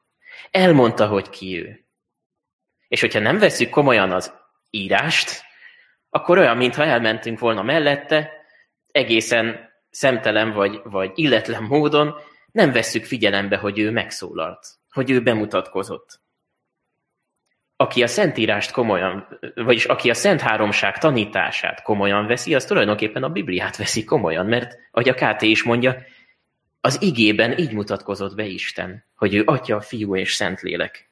Elmondta, 0.50 1.06
hogy 1.06 1.30
ki 1.30 1.58
ő. 1.62 1.84
És 2.88 3.00
hogyha 3.00 3.18
nem 3.18 3.38
veszük 3.38 3.70
komolyan 3.70 4.12
az 4.12 4.34
írást, 4.70 5.42
akkor 6.10 6.38
olyan, 6.38 6.56
mintha 6.56 6.84
elmentünk 6.84 7.38
volna 7.38 7.62
mellette, 7.62 8.30
egészen 8.92 9.72
szemtelen 9.90 10.52
vagy, 10.52 10.80
vagy 10.84 11.12
illetlen 11.14 11.62
módon, 11.62 12.14
nem 12.54 12.73
vesszük 12.73 13.04
figyelembe, 13.04 13.56
hogy 13.56 13.78
ő 13.78 13.90
megszólalt, 13.90 14.66
hogy 14.90 15.11
ő 15.11 15.23
bemutatkozott. 15.23 16.20
Aki 17.76 18.02
a 18.02 18.06
Szentírást 18.06 18.70
komolyan, 18.70 19.38
vagyis 19.54 19.84
aki 19.84 20.11
a 20.11 20.14
Szent 20.14 20.40
Háromság 20.40 20.99
tanítását 20.99 21.82
komolyan 21.82 22.26
veszi, 22.26 22.54
az 22.54 22.64
tulajdonképpen 22.64 23.23
a 23.23 23.28
Bibliát 23.28 23.76
veszi 23.76 24.04
komolyan, 24.04 24.46
mert, 24.46 24.78
ahogy 24.90 25.08
a 25.08 25.14
KT 25.14 25.42
is 25.42 25.62
mondja, 25.62 25.96
az 26.80 27.02
igében 27.02 27.58
így 27.58 27.73
mutatkozott 27.73 28.34
be 28.34 28.44
Isten, 28.44 29.04
hogy 29.14 29.34
ő 29.34 29.42
Atya, 29.46 29.80
Fiú 29.80 30.16
és 30.16 30.34
Szentlélek. 30.34 31.11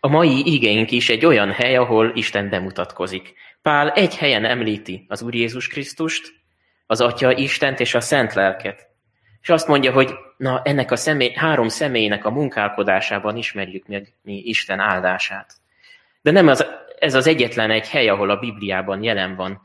A 0.00 0.08
mai 0.08 0.54
igénk 0.54 0.90
is 0.90 1.08
egy 1.08 1.26
olyan 1.26 1.52
hely, 1.52 1.76
ahol 1.76 2.12
Isten 2.14 2.48
bemutatkozik. 2.48 3.34
Pál 3.62 3.90
egy 3.90 4.16
helyen 4.16 4.44
említi 4.44 5.04
az 5.08 5.22
Úr 5.22 5.34
Jézus 5.34 5.68
Krisztust, 5.68 6.32
az 6.86 7.00
Atya 7.00 7.36
Istent 7.36 7.80
és 7.80 7.94
a 7.94 8.00
Szent 8.00 8.34
Lelket. 8.34 8.92
És 9.44 9.50
azt 9.50 9.66
mondja, 9.66 9.92
hogy 9.92 10.14
na 10.36 10.60
ennek 10.62 10.90
a 10.90 10.96
személy, 10.96 11.32
három 11.32 11.68
személynek 11.68 12.24
a 12.24 12.30
munkálkodásában 12.30 13.36
ismerjük 13.36 13.86
meg 13.86 14.12
mi 14.22 14.42
Isten 14.44 14.80
áldását. 14.80 15.52
De 16.22 16.30
nem 16.30 16.48
az, 16.48 16.66
ez 16.98 17.14
az 17.14 17.26
egyetlen 17.26 17.70
egy 17.70 17.88
hely, 17.88 18.08
ahol 18.08 18.30
a 18.30 18.36
Bibliában 18.36 19.02
jelen 19.02 19.34
van 19.34 19.62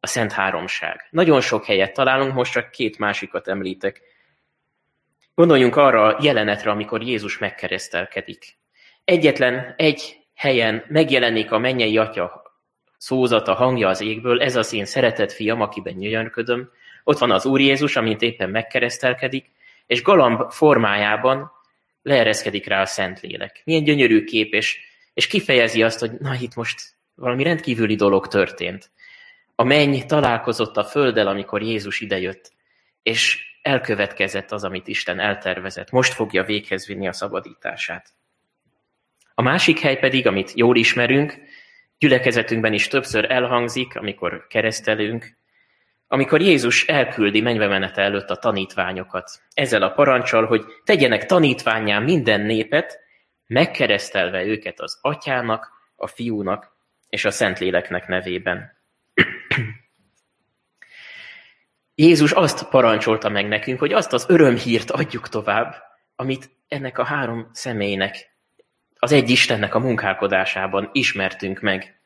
a 0.00 0.06
Szent 0.06 0.32
Háromság. 0.32 1.06
Nagyon 1.10 1.40
sok 1.40 1.64
helyet 1.64 1.92
találunk, 1.92 2.34
most 2.34 2.52
csak 2.52 2.70
két 2.70 2.98
másikat 2.98 3.48
említek. 3.48 4.02
Gondoljunk 5.34 5.76
arra 5.76 6.02
a 6.04 6.18
jelenetre, 6.22 6.70
amikor 6.70 7.02
Jézus 7.02 7.38
megkeresztelkedik. 7.38 8.56
Egyetlen 9.04 9.74
egy 9.76 10.18
helyen 10.34 10.84
megjelenik 10.88 11.52
a 11.52 11.58
mennyei 11.58 11.98
atya 11.98 12.42
szózata, 12.96 13.54
hangja 13.54 13.88
az 13.88 14.00
égből, 14.00 14.42
ez 14.42 14.56
az 14.56 14.72
én 14.72 14.84
szeretett 14.84 15.32
fiam, 15.32 15.60
akiben 15.60 15.94
nyöjjönködöm. 15.94 16.70
Ott 17.08 17.18
van 17.18 17.30
az 17.30 17.46
Úr 17.46 17.60
Jézus, 17.60 17.96
amint 17.96 18.22
éppen 18.22 18.50
megkeresztelkedik, 18.50 19.50
és 19.86 20.02
galamb 20.02 20.50
formájában 20.50 21.50
leereszkedik 22.02 22.66
rá 22.66 22.80
a 22.80 22.86
Szentlélek. 22.86 23.62
Milyen 23.64 23.84
gyönyörű 23.84 24.24
kép, 24.24 24.52
és, 24.52 24.80
és 25.14 25.26
kifejezi 25.26 25.82
azt, 25.82 25.98
hogy 25.98 26.10
na 26.18 26.34
itt 26.40 26.54
most 26.54 26.80
valami 27.14 27.42
rendkívüli 27.42 27.94
dolog 27.94 28.26
történt. 28.26 28.90
A 29.54 29.64
menny 29.64 30.06
találkozott 30.06 30.76
a 30.76 30.84
földdel, 30.84 31.26
amikor 31.26 31.62
Jézus 31.62 32.00
idejött, 32.00 32.52
és 33.02 33.38
elkövetkezett 33.62 34.52
az, 34.52 34.64
amit 34.64 34.88
Isten 34.88 35.20
eltervezett. 35.20 35.90
Most 35.90 36.12
fogja 36.12 36.42
véghez 36.42 36.86
vinni 36.86 37.08
a 37.08 37.12
szabadítását. 37.12 38.12
A 39.34 39.42
másik 39.42 39.78
hely 39.78 39.98
pedig, 39.98 40.26
amit 40.26 40.52
jól 40.54 40.76
ismerünk, 40.76 41.38
gyülekezetünkben 41.98 42.72
is 42.72 42.88
többször 42.88 43.30
elhangzik, 43.30 43.96
amikor 43.96 44.46
keresztelünk, 44.46 45.36
amikor 46.08 46.40
Jézus 46.40 46.86
elküldi 46.86 47.40
mennybe 47.40 47.66
menete 47.66 48.02
előtt 48.02 48.30
a 48.30 48.36
tanítványokat, 48.36 49.42
ezzel 49.54 49.82
a 49.82 49.90
parancsal, 49.90 50.46
hogy 50.46 50.64
tegyenek 50.84 51.26
tanítványá 51.26 51.98
minden 51.98 52.40
népet, 52.40 53.00
megkeresztelve 53.46 54.44
őket 54.44 54.80
az 54.80 54.98
atyának, 55.02 55.72
a 55.96 56.06
fiúnak 56.06 56.76
és 57.08 57.24
a 57.24 57.30
Szentléleknek 57.30 58.08
nevében. 58.08 58.76
Jézus 61.94 62.32
azt 62.32 62.68
parancsolta 62.68 63.28
meg 63.28 63.48
nekünk, 63.48 63.78
hogy 63.78 63.92
azt 63.92 64.12
az 64.12 64.24
örömhírt 64.28 64.90
adjuk 64.90 65.28
tovább, 65.28 65.74
amit 66.16 66.50
ennek 66.68 66.98
a 66.98 67.04
három 67.04 67.50
személynek, 67.52 68.36
az 68.98 69.12
egy 69.12 69.30
Istennek 69.30 69.74
a 69.74 69.78
munkálkodásában 69.78 70.90
ismertünk 70.92 71.60
meg. 71.60 72.00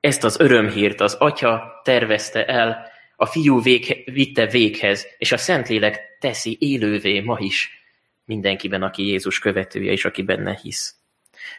Ezt 0.00 0.24
az 0.24 0.40
örömhírt 0.40 1.00
az 1.00 1.14
Atya 1.14 1.80
tervezte 1.82 2.46
el, 2.46 2.90
a 3.22 3.26
Fiú 3.26 3.62
vég, 3.62 4.02
vitte 4.12 4.46
véghez, 4.46 5.06
és 5.18 5.32
a 5.32 5.36
Szentlélek 5.36 6.16
teszi 6.20 6.56
élővé 6.60 7.20
ma 7.20 7.38
is 7.38 7.82
mindenkiben, 8.24 8.82
aki 8.82 9.06
Jézus 9.06 9.38
követője, 9.38 9.92
és 9.92 10.04
aki 10.04 10.22
benne 10.22 10.58
hisz. 10.62 10.94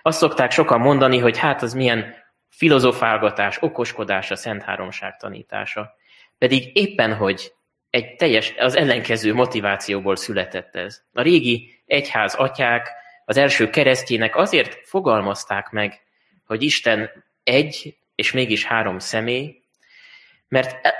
Azt 0.02 0.18
szokták 0.18 0.52
sokan 0.52 0.80
mondani, 0.80 1.18
hogy 1.18 1.38
hát 1.38 1.62
az 1.62 1.74
milyen 1.74 2.16
filozofálgatás, 2.50 3.58
okoskodás 3.62 4.32
a 4.32 4.36
Szent 4.36 4.64
Háromság 4.64 5.18
tanítása. 5.18 5.96
Pedig 6.38 6.78
éppen, 6.78 7.16
hogy 7.16 7.54
egy 7.90 8.16
teljes, 8.16 8.54
az 8.58 8.76
ellenkező 8.76 9.34
motivációból 9.34 10.16
született 10.16 10.76
ez. 10.76 11.02
A 11.14 11.22
régi 11.22 11.84
egyház 11.86 12.36
atyák 12.36 12.90
az 13.26 13.38
első 13.38 13.70
keresztjének 13.70 14.36
azért 14.36 14.80
fogalmazták 14.84 15.70
meg, 15.70 16.02
hogy 16.46 16.64
Isten 16.64 17.10
egy 17.44 17.98
és 18.16 18.32
mégis 18.32 18.66
három 18.66 19.00
személy, 19.00 19.62
mert 20.48 21.00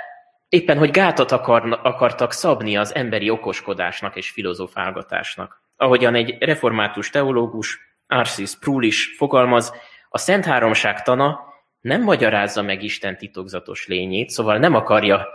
éppen, 0.52 0.78
hogy 0.78 0.90
gátat 0.90 1.32
akar, 1.32 1.80
akartak 1.82 2.32
szabni 2.32 2.76
az 2.76 2.94
emberi 2.94 3.30
okoskodásnak 3.30 4.16
és 4.16 4.30
filozofálgatásnak. 4.30 5.62
Ahogyan 5.76 6.14
egy 6.14 6.36
református 6.40 7.10
teológus, 7.10 7.78
Arcis 8.06 8.58
Prúl 8.58 8.84
is 8.84 9.14
fogalmaz, 9.16 9.72
a 10.08 10.18
Szent 10.18 10.44
Háromság 10.44 11.02
tana 11.02 11.40
nem 11.80 12.02
magyarázza 12.02 12.62
meg 12.62 12.82
Isten 12.82 13.16
titokzatos 13.16 13.86
lényét, 13.86 14.30
szóval 14.30 14.58
nem 14.58 14.74
akarja 14.74 15.28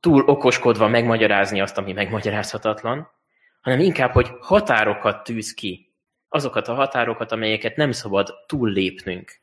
túl 0.00 0.22
okoskodva 0.26 0.88
megmagyarázni 0.88 1.60
azt, 1.60 1.78
ami 1.78 1.92
megmagyarázhatatlan, 1.92 3.10
hanem 3.60 3.80
inkább, 3.80 4.12
hogy 4.12 4.30
határokat 4.40 5.24
tűz 5.24 5.54
ki, 5.54 5.92
azokat 6.28 6.68
a 6.68 6.74
határokat, 6.74 7.32
amelyeket 7.32 7.76
nem 7.76 7.92
szabad 7.92 8.34
túllépnünk. 8.46 9.40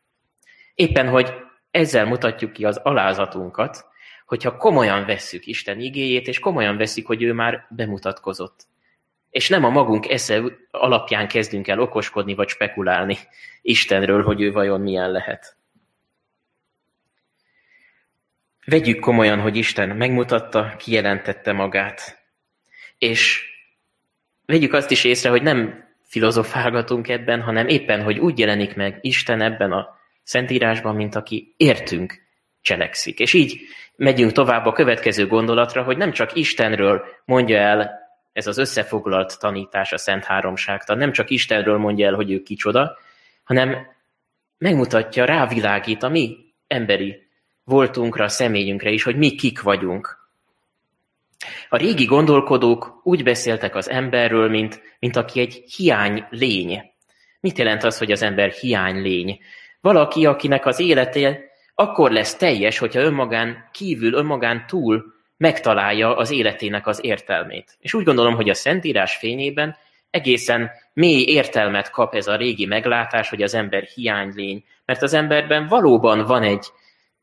Éppen, 0.74 1.10
hogy 1.10 1.34
ezzel 1.72 2.06
mutatjuk 2.06 2.52
ki 2.52 2.66
az 2.66 2.78
alázatunkat, 2.78 3.89
hogyha 4.30 4.58
komolyan 4.58 5.06
vesszük 5.06 5.46
Isten 5.46 5.80
igéjét, 5.80 6.28
és 6.28 6.40
komolyan 6.40 6.78
veszik, 6.78 7.06
hogy 7.06 7.24
ő 7.24 7.34
már 7.34 7.68
bemutatkozott. 7.70 8.68
És 9.30 9.50
nem 9.50 9.64
a 9.64 9.70
magunk 9.70 10.10
esze 10.10 10.44
alapján 10.72 11.28
kezdünk 11.28 11.68
el 11.68 11.80
okoskodni 11.80 12.36
vagy 12.36 12.48
spekulálni 12.48 13.18
Istenről, 13.62 14.24
hogy 14.24 14.42
ő 14.42 14.52
vajon 14.52 14.82
milyen 14.82 15.12
lehet. 15.12 15.58
Vegyük 18.66 19.00
komolyan, 19.00 19.40
hogy 19.40 19.56
Isten 19.56 19.90
megmutatta, 19.90 20.76
kijelentette 20.78 21.52
magát. 21.54 22.28
És 22.98 23.44
vegyük 24.46 24.74
azt 24.74 24.92
is 24.92 25.04
észre, 25.04 25.30
hogy 25.30 25.42
nem 25.42 25.88
filozofálgatunk 26.04 27.08
ebben, 27.08 27.42
hanem 27.42 27.68
éppen, 27.68 28.04
hogy 28.04 28.20
úgy 28.20 28.40
jelenik 28.40 28.76
meg 28.76 28.98
Isten 29.02 29.42
ebben 29.42 29.72
a 29.72 29.88
Szentírásban, 30.24 30.96
mint 30.96 31.16
aki 31.16 31.54
értünk 31.58 32.29
cselekszik. 32.70 33.20
És 33.20 33.34
így 33.34 33.62
megyünk 33.96 34.32
tovább 34.32 34.66
a 34.66 34.72
következő 34.72 35.28
gondolatra, 35.28 35.84
hogy 35.84 35.98
nem 35.98 36.12
csak 36.12 36.36
Istenről 36.36 37.04
mondja 37.26 37.58
el 37.58 38.08
ez 38.34 38.48
az 38.48 38.58
összefoglalt 38.58 39.40
tanítás 39.40 39.92
a 39.92 39.98
Szent 39.98 40.24
Háromságtan, 40.24 40.98
nem 40.98 41.12
csak 41.12 41.30
Istenről 41.30 41.78
mondja 41.78 42.08
el, 42.08 42.14
hogy 42.14 42.32
ő 42.32 42.42
kicsoda, 42.42 42.98
hanem 43.44 43.88
megmutatja, 44.58 45.26
rávilágít 45.26 46.04
a 46.04 46.10
mi 46.10 46.38
emberi 46.68 47.28
voltunkra, 47.64 48.28
személyünkre 48.28 48.90
is, 48.90 49.04
hogy 49.04 49.16
mi 49.16 49.36
kik 49.36 49.62
vagyunk. 49.62 50.18
A 51.70 51.78
régi 51.78 52.06
gondolkodók 52.06 53.02
úgy 53.04 53.24
beszéltek 53.24 53.76
az 53.76 53.90
emberről, 53.90 54.50
mint, 54.50 54.82
mint 55.00 55.16
aki 55.16 55.40
egy 55.40 55.64
hiány 55.76 56.26
lény. 56.30 56.82
Mit 57.40 57.58
jelent 57.58 57.84
az, 57.84 57.98
hogy 57.98 58.12
az 58.12 58.22
ember 58.22 58.52
hiány 58.52 59.02
lény? 59.02 59.40
Valaki, 59.82 60.26
akinek 60.26 60.66
az 60.66 60.80
élete 60.80 61.49
akkor 61.80 62.12
lesz 62.12 62.36
teljes, 62.36 62.78
hogyha 62.78 63.00
önmagán 63.00 63.70
kívül, 63.72 64.14
önmagán 64.14 64.66
túl 64.68 65.14
megtalálja 65.38 66.16
az 66.16 66.32
életének 66.32 66.88
az 66.88 67.00
értelmét. 67.04 67.78
És 67.80 67.94
úgy 67.94 68.04
gondolom, 68.04 68.36
hogy 68.36 68.50
a 68.50 68.54
Szentírás 68.54 69.16
fényében 69.16 69.78
egészen 70.10 70.72
mély 70.94 71.24
értelmet 71.28 71.92
kap 71.92 72.16
ez 72.16 72.28
a 72.28 72.36
régi 72.36 72.66
meglátás, 72.66 73.30
hogy 73.30 73.42
az 73.42 73.54
ember 73.54 73.84
hiánylény, 73.84 74.64
mert 74.86 75.02
az 75.02 75.14
emberben 75.14 75.68
valóban 75.68 76.26
van 76.26 76.44
egy 76.44 76.66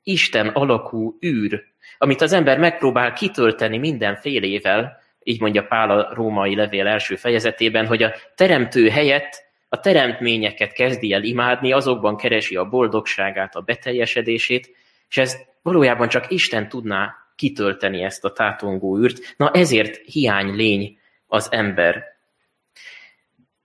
Isten 0.03 0.49
alakú 0.49 1.19
űr, 1.27 1.65
amit 1.99 2.21
az 2.21 2.33
ember 2.33 2.59
megpróbál 2.59 3.13
kitölteni 3.13 3.79
mindenfélével, 3.79 5.01
így 5.23 5.41
mondja 5.41 5.67
Pál 5.67 5.91
a 5.91 6.15
római 6.15 6.55
levél 6.55 6.87
első 6.87 7.17
fejezetében, 7.17 7.87
hogy 7.87 8.03
a 8.03 8.15
teremtő 8.35 8.89
helyett 8.89 9.46
a 9.77 9.81
teremtményeket 9.81 10.73
kezdi 10.73 11.13
el 11.13 11.23
imádni, 11.23 11.73
azokban 11.73 12.17
keresi 12.17 12.57
a 12.57 12.65
boldogságát, 12.65 13.55
a 13.55 13.61
beteljesedését, 13.61 14.77
és 15.09 15.17
ez 15.17 15.37
valójában 15.63 16.09
csak 16.09 16.31
Isten 16.31 16.69
tudná 16.69 17.15
kitölteni 17.35 18.03
ezt 18.03 18.25
a 18.25 18.33
tátongó 18.33 18.99
űrt. 18.99 19.35
Na 19.37 19.51
ezért 19.51 19.97
hiány 19.97 20.55
lény 20.55 20.99
az 21.27 21.53
ember. 21.53 22.05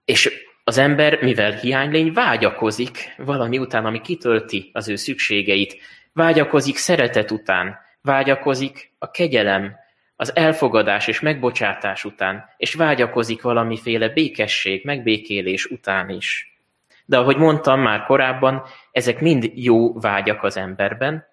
És 0.06 0.45
az 0.63 0.78
ember, 0.78 1.21
mivel 1.21 1.52
hiánylény, 1.52 2.13
vágyakozik 2.13 3.13
valami 3.17 3.58
után, 3.58 3.86
ami 3.86 4.02
kitölti 4.02 4.69
az 4.74 4.89
ő 4.89 4.95
szükségeit. 4.95 5.78
Vágyakozik 6.13 6.78
szeretet 6.78 7.32
után, 7.32 7.78
vágyakozik 8.02 8.93
a 9.00 9.12
kegyelem, 9.12 9.76
az 10.22 10.36
elfogadás 10.36 11.08
és 11.08 11.20
megbocsátás 11.20 12.06
után, 12.06 12.50
és 12.58 12.74
vágyakozik 12.74 13.42
valamiféle 13.42 14.10
békesség, 14.10 14.86
megbékélés 14.86 15.66
után 15.66 16.10
is. 16.10 16.58
De 17.06 17.18
ahogy 17.18 17.38
mondtam 17.38 17.82
már 17.82 18.04
korábban, 18.04 18.64
ezek 18.92 19.20
mind 19.20 19.52
jó 19.56 20.00
vágyak 20.00 20.44
az 20.44 20.58
emberben, 20.58 21.28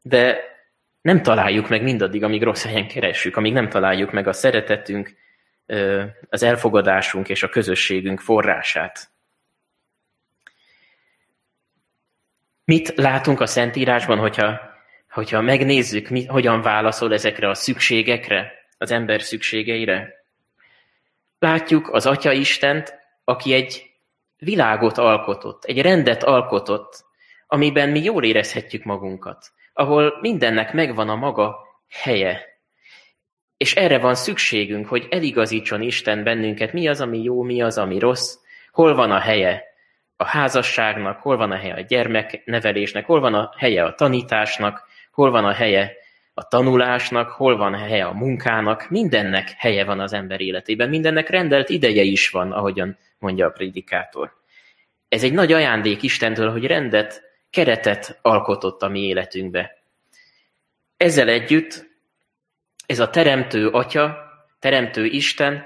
de 0.00 0.38
nem 1.00 1.22
találjuk 1.22 1.68
meg 1.68 1.82
mindaddig, 1.82 2.24
amíg 2.24 2.42
rossz 2.42 2.64
helyen 2.64 2.88
keressük, 2.88 3.36
amíg 3.36 3.52
nem 3.52 3.68
találjuk 3.68 4.12
meg 4.12 4.26
a 4.28 4.32
szeretetünk, 4.32 5.16
az 6.28 6.42
elfogadásunk 6.42 7.28
és 7.28 7.42
a 7.42 7.48
közösségünk 7.48 8.20
forrását. 8.20 9.10
Mit 12.64 12.94
látunk 12.96 13.40
a 13.40 13.46
Szentírásban, 13.46 14.18
hogyha, 14.18 14.71
hogyha 15.12 15.40
megnézzük, 15.40 16.08
mi, 16.08 16.24
hogyan 16.24 16.62
válaszol 16.62 17.12
ezekre 17.12 17.48
a 17.48 17.54
szükségekre, 17.54 18.52
az 18.78 18.90
ember 18.90 19.22
szükségeire? 19.22 20.24
Látjuk 21.38 21.88
az 21.90 22.06
Atya 22.06 22.32
Istent, 22.32 22.98
aki 23.24 23.52
egy 23.52 23.90
világot 24.38 24.98
alkotott, 24.98 25.64
egy 25.64 25.80
rendet 25.80 26.22
alkotott, 26.22 27.04
amiben 27.46 27.88
mi 27.88 28.02
jól 28.02 28.24
érezhetjük 28.24 28.84
magunkat, 28.84 29.52
ahol 29.72 30.18
mindennek 30.20 30.72
megvan 30.72 31.08
a 31.08 31.14
maga 31.14 31.56
helye. 31.88 32.40
És 33.56 33.74
erre 33.74 33.98
van 33.98 34.14
szükségünk, 34.14 34.88
hogy 34.88 35.06
eligazítson 35.10 35.82
Isten 35.82 36.22
bennünket, 36.22 36.72
mi 36.72 36.88
az, 36.88 37.00
ami 37.00 37.22
jó, 37.22 37.42
mi 37.42 37.62
az, 37.62 37.78
ami 37.78 37.98
rossz, 37.98 38.36
hol 38.70 38.94
van 38.94 39.10
a 39.10 39.18
helye 39.18 39.62
a 40.16 40.24
házasságnak, 40.24 41.20
hol 41.20 41.36
van 41.36 41.50
a 41.50 41.56
helye 41.56 41.74
a 41.74 41.80
gyermeknevelésnek, 41.80 43.06
hol 43.06 43.20
van 43.20 43.34
a 43.34 43.52
helye 43.56 43.84
a 43.84 43.94
tanításnak, 43.94 44.90
hol 45.12 45.30
van 45.30 45.44
a 45.44 45.52
helye 45.52 45.92
a 46.34 46.48
tanulásnak, 46.48 47.30
hol 47.30 47.56
van 47.56 47.74
a 47.74 47.78
helye 47.78 48.04
a 48.04 48.12
munkának, 48.12 48.90
mindennek 48.90 49.54
helye 49.56 49.84
van 49.84 50.00
az 50.00 50.12
ember 50.12 50.40
életében, 50.40 50.88
mindennek 50.88 51.28
rendelt 51.28 51.68
ideje 51.68 52.02
is 52.02 52.30
van, 52.30 52.52
ahogyan 52.52 52.98
mondja 53.18 53.46
a 53.46 53.50
prédikátor. 53.50 54.40
Ez 55.08 55.22
egy 55.22 55.32
nagy 55.32 55.52
ajándék 55.52 56.02
Istentől, 56.02 56.50
hogy 56.50 56.66
rendet, 56.66 57.22
keretet 57.50 58.18
alkotott 58.22 58.82
a 58.82 58.88
mi 58.88 59.00
életünkbe. 59.00 59.82
Ezzel 60.96 61.28
együtt 61.28 61.90
ez 62.86 62.98
a 62.98 63.10
teremtő 63.10 63.68
atya, 63.68 64.18
teremtő 64.58 65.04
Isten 65.04 65.64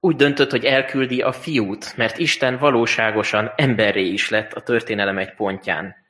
úgy 0.00 0.16
döntött, 0.16 0.50
hogy 0.50 0.64
elküldi 0.64 1.20
a 1.20 1.32
fiút, 1.32 1.96
mert 1.96 2.18
Isten 2.18 2.58
valóságosan 2.58 3.52
emberré 3.56 4.06
is 4.06 4.30
lett 4.30 4.52
a 4.52 4.62
történelem 4.62 5.18
egy 5.18 5.34
pontján. 5.34 6.01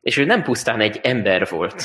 És 0.00 0.16
ő 0.16 0.24
nem 0.24 0.42
pusztán 0.42 0.80
egy 0.80 1.00
ember 1.02 1.48
volt. 1.48 1.84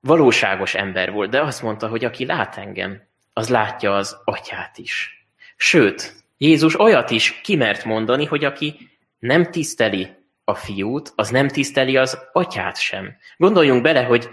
Valóságos 0.00 0.74
ember 0.74 1.10
volt, 1.10 1.30
de 1.30 1.42
azt 1.42 1.62
mondta, 1.62 1.88
hogy 1.88 2.04
aki 2.04 2.26
lát 2.26 2.56
engem, 2.56 3.02
az 3.32 3.48
látja 3.48 3.96
az 3.96 4.20
atyát 4.24 4.78
is. 4.78 5.26
Sőt, 5.56 6.14
Jézus 6.36 6.80
olyat 6.80 7.10
is 7.10 7.40
kimert 7.40 7.84
mondani, 7.84 8.24
hogy 8.24 8.44
aki 8.44 8.90
nem 9.18 9.50
tiszteli 9.50 10.08
a 10.44 10.54
fiút, 10.54 11.12
az 11.16 11.28
nem 11.30 11.48
tiszteli 11.48 11.96
az 11.96 12.18
atyát 12.32 12.76
sem. 12.76 13.16
Gondoljunk 13.36 13.82
bele, 13.82 14.02
hogy 14.02 14.28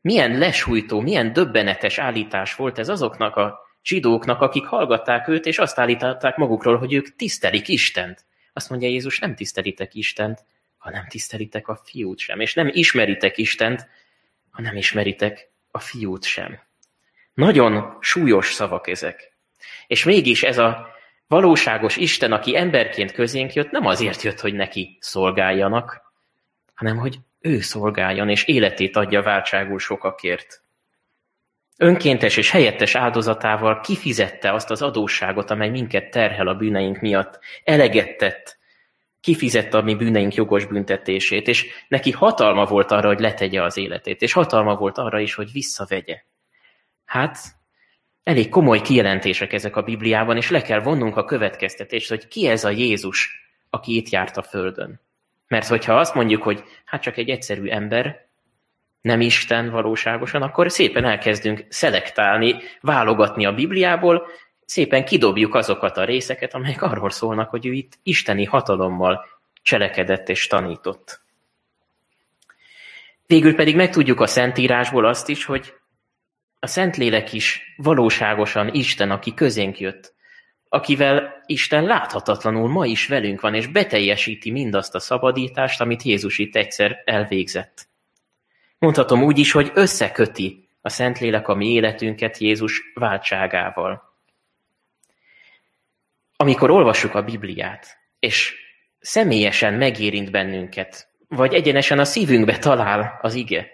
milyen 0.00 0.38
lesújtó, 0.38 1.00
milyen 1.00 1.32
döbbenetes 1.32 1.98
állítás 1.98 2.54
volt 2.54 2.78
ez 2.78 2.88
azoknak 2.88 3.36
a 3.36 3.58
zsidóknak, 3.82 4.40
akik 4.40 4.64
hallgatták 4.64 5.28
őt, 5.28 5.46
és 5.46 5.58
azt 5.58 5.78
állították 5.78 6.36
magukról, 6.36 6.78
hogy 6.78 6.92
ők 6.92 7.16
tisztelik 7.16 7.68
Istent. 7.68 8.24
Azt 8.52 8.70
mondja 8.70 8.88
Jézus, 8.88 9.18
nem 9.18 9.34
tisztelitek 9.34 9.94
Istent, 9.94 10.44
ha 10.84 10.90
nem 10.90 11.06
tisztelitek 11.08 11.68
a 11.68 11.80
fiút 11.84 12.18
sem. 12.18 12.40
És 12.40 12.54
nem 12.54 12.70
ismeritek 12.72 13.38
Istent, 13.38 13.88
ha 14.50 14.62
nem 14.62 14.76
ismeritek 14.76 15.50
a 15.70 15.78
fiút 15.78 16.24
sem. 16.24 16.58
Nagyon 17.34 17.96
súlyos 18.00 18.52
szavak 18.52 18.88
ezek. 18.88 19.32
És 19.86 20.04
mégis 20.04 20.42
ez 20.42 20.58
a 20.58 20.88
valóságos 21.26 21.96
Isten, 21.96 22.32
aki 22.32 22.56
emberként 22.56 23.12
közénk 23.12 23.52
jött, 23.52 23.70
nem 23.70 23.86
azért 23.86 24.22
jött, 24.22 24.40
hogy 24.40 24.54
neki 24.54 24.98
szolgáljanak, 25.00 26.12
hanem 26.74 26.96
hogy 26.96 27.18
ő 27.40 27.60
szolgáljon, 27.60 28.28
és 28.28 28.44
életét 28.44 28.96
adja 28.96 29.22
váltságul 29.22 29.78
sokakért. 29.78 30.62
Önkéntes 31.76 32.36
és 32.36 32.50
helyettes 32.50 32.94
áldozatával 32.94 33.80
kifizette 33.80 34.52
azt 34.52 34.70
az 34.70 34.82
adósságot, 34.82 35.50
amely 35.50 35.70
minket 35.70 36.10
terhel 36.10 36.46
a 36.46 36.54
bűneink 36.54 37.00
miatt. 37.00 37.38
Eleget 37.64 38.16
tett, 38.16 38.58
kifizette 39.24 39.76
a 39.78 39.82
mi 39.82 39.94
bűneink 39.94 40.34
jogos 40.34 40.66
büntetését, 40.66 41.48
és 41.48 41.66
neki 41.88 42.10
hatalma 42.10 42.64
volt 42.64 42.90
arra, 42.90 43.08
hogy 43.08 43.20
letegye 43.20 43.62
az 43.62 43.76
életét, 43.76 44.22
és 44.22 44.32
hatalma 44.32 44.76
volt 44.76 44.98
arra 44.98 45.20
is, 45.20 45.34
hogy 45.34 45.52
visszavegye. 45.52 46.22
Hát, 47.04 47.38
elég 48.22 48.48
komoly 48.48 48.80
kijelentések 48.80 49.52
ezek 49.52 49.76
a 49.76 49.82
Bibliában, 49.82 50.36
és 50.36 50.50
le 50.50 50.62
kell 50.62 50.80
vonnunk 50.80 51.16
a 51.16 51.24
következtetést, 51.24 52.08
hogy 52.08 52.28
ki 52.28 52.46
ez 52.46 52.64
a 52.64 52.70
Jézus, 52.70 53.48
aki 53.70 53.96
itt 53.96 54.08
járt 54.08 54.36
a 54.36 54.42
Földön. 54.42 55.00
Mert 55.48 55.66
hogyha 55.66 55.98
azt 55.98 56.14
mondjuk, 56.14 56.42
hogy 56.42 56.62
hát 56.84 57.02
csak 57.02 57.16
egy 57.16 57.28
egyszerű 57.28 57.68
ember, 57.68 58.26
nem 59.00 59.20
Isten 59.20 59.70
valóságosan, 59.70 60.42
akkor 60.42 60.70
szépen 60.70 61.04
elkezdünk 61.04 61.64
szelektálni, 61.68 62.56
válogatni 62.80 63.46
a 63.46 63.54
Bibliából, 63.54 64.26
szépen 64.66 65.04
kidobjuk 65.04 65.54
azokat 65.54 65.96
a 65.96 66.04
részeket, 66.04 66.54
amelyek 66.54 66.82
arról 66.82 67.10
szólnak, 67.10 67.50
hogy 67.50 67.66
ő 67.66 67.72
itt 67.72 67.98
isteni 68.02 68.44
hatalommal 68.44 69.26
cselekedett 69.62 70.28
és 70.28 70.46
tanított. 70.46 71.20
Végül 73.26 73.54
pedig 73.54 73.76
megtudjuk 73.76 74.20
a 74.20 74.26
Szentírásból 74.26 75.04
azt 75.04 75.28
is, 75.28 75.44
hogy 75.44 75.74
a 76.60 76.66
Szentlélek 76.66 77.32
is 77.32 77.74
valóságosan 77.76 78.74
Isten, 78.74 79.10
aki 79.10 79.34
közénk 79.34 79.80
jött, 79.80 80.14
akivel 80.68 81.42
Isten 81.46 81.84
láthatatlanul 81.84 82.68
ma 82.68 82.86
is 82.86 83.06
velünk 83.06 83.40
van, 83.40 83.54
és 83.54 83.66
beteljesíti 83.66 84.50
mindazt 84.50 84.94
a 84.94 85.00
szabadítást, 85.00 85.80
amit 85.80 86.02
Jézus 86.02 86.38
itt 86.38 86.56
egyszer 86.56 87.02
elvégzett. 87.04 87.86
Mondhatom 88.78 89.22
úgy 89.22 89.38
is, 89.38 89.52
hogy 89.52 89.70
összeköti 89.74 90.68
a 90.80 90.88
Szentlélek 90.88 91.48
a 91.48 91.54
mi 91.54 91.72
életünket 91.72 92.38
Jézus 92.38 92.82
váltságával. 92.94 94.13
Amikor 96.44 96.70
olvassuk 96.70 97.14
a 97.14 97.22
Bibliát, 97.22 97.98
és 98.18 98.54
személyesen 99.00 99.74
megérint 99.74 100.30
bennünket, 100.30 101.08
vagy 101.28 101.54
egyenesen 101.54 101.98
a 101.98 102.04
szívünkbe 102.04 102.58
talál 102.58 103.18
az 103.22 103.34
ige, 103.34 103.66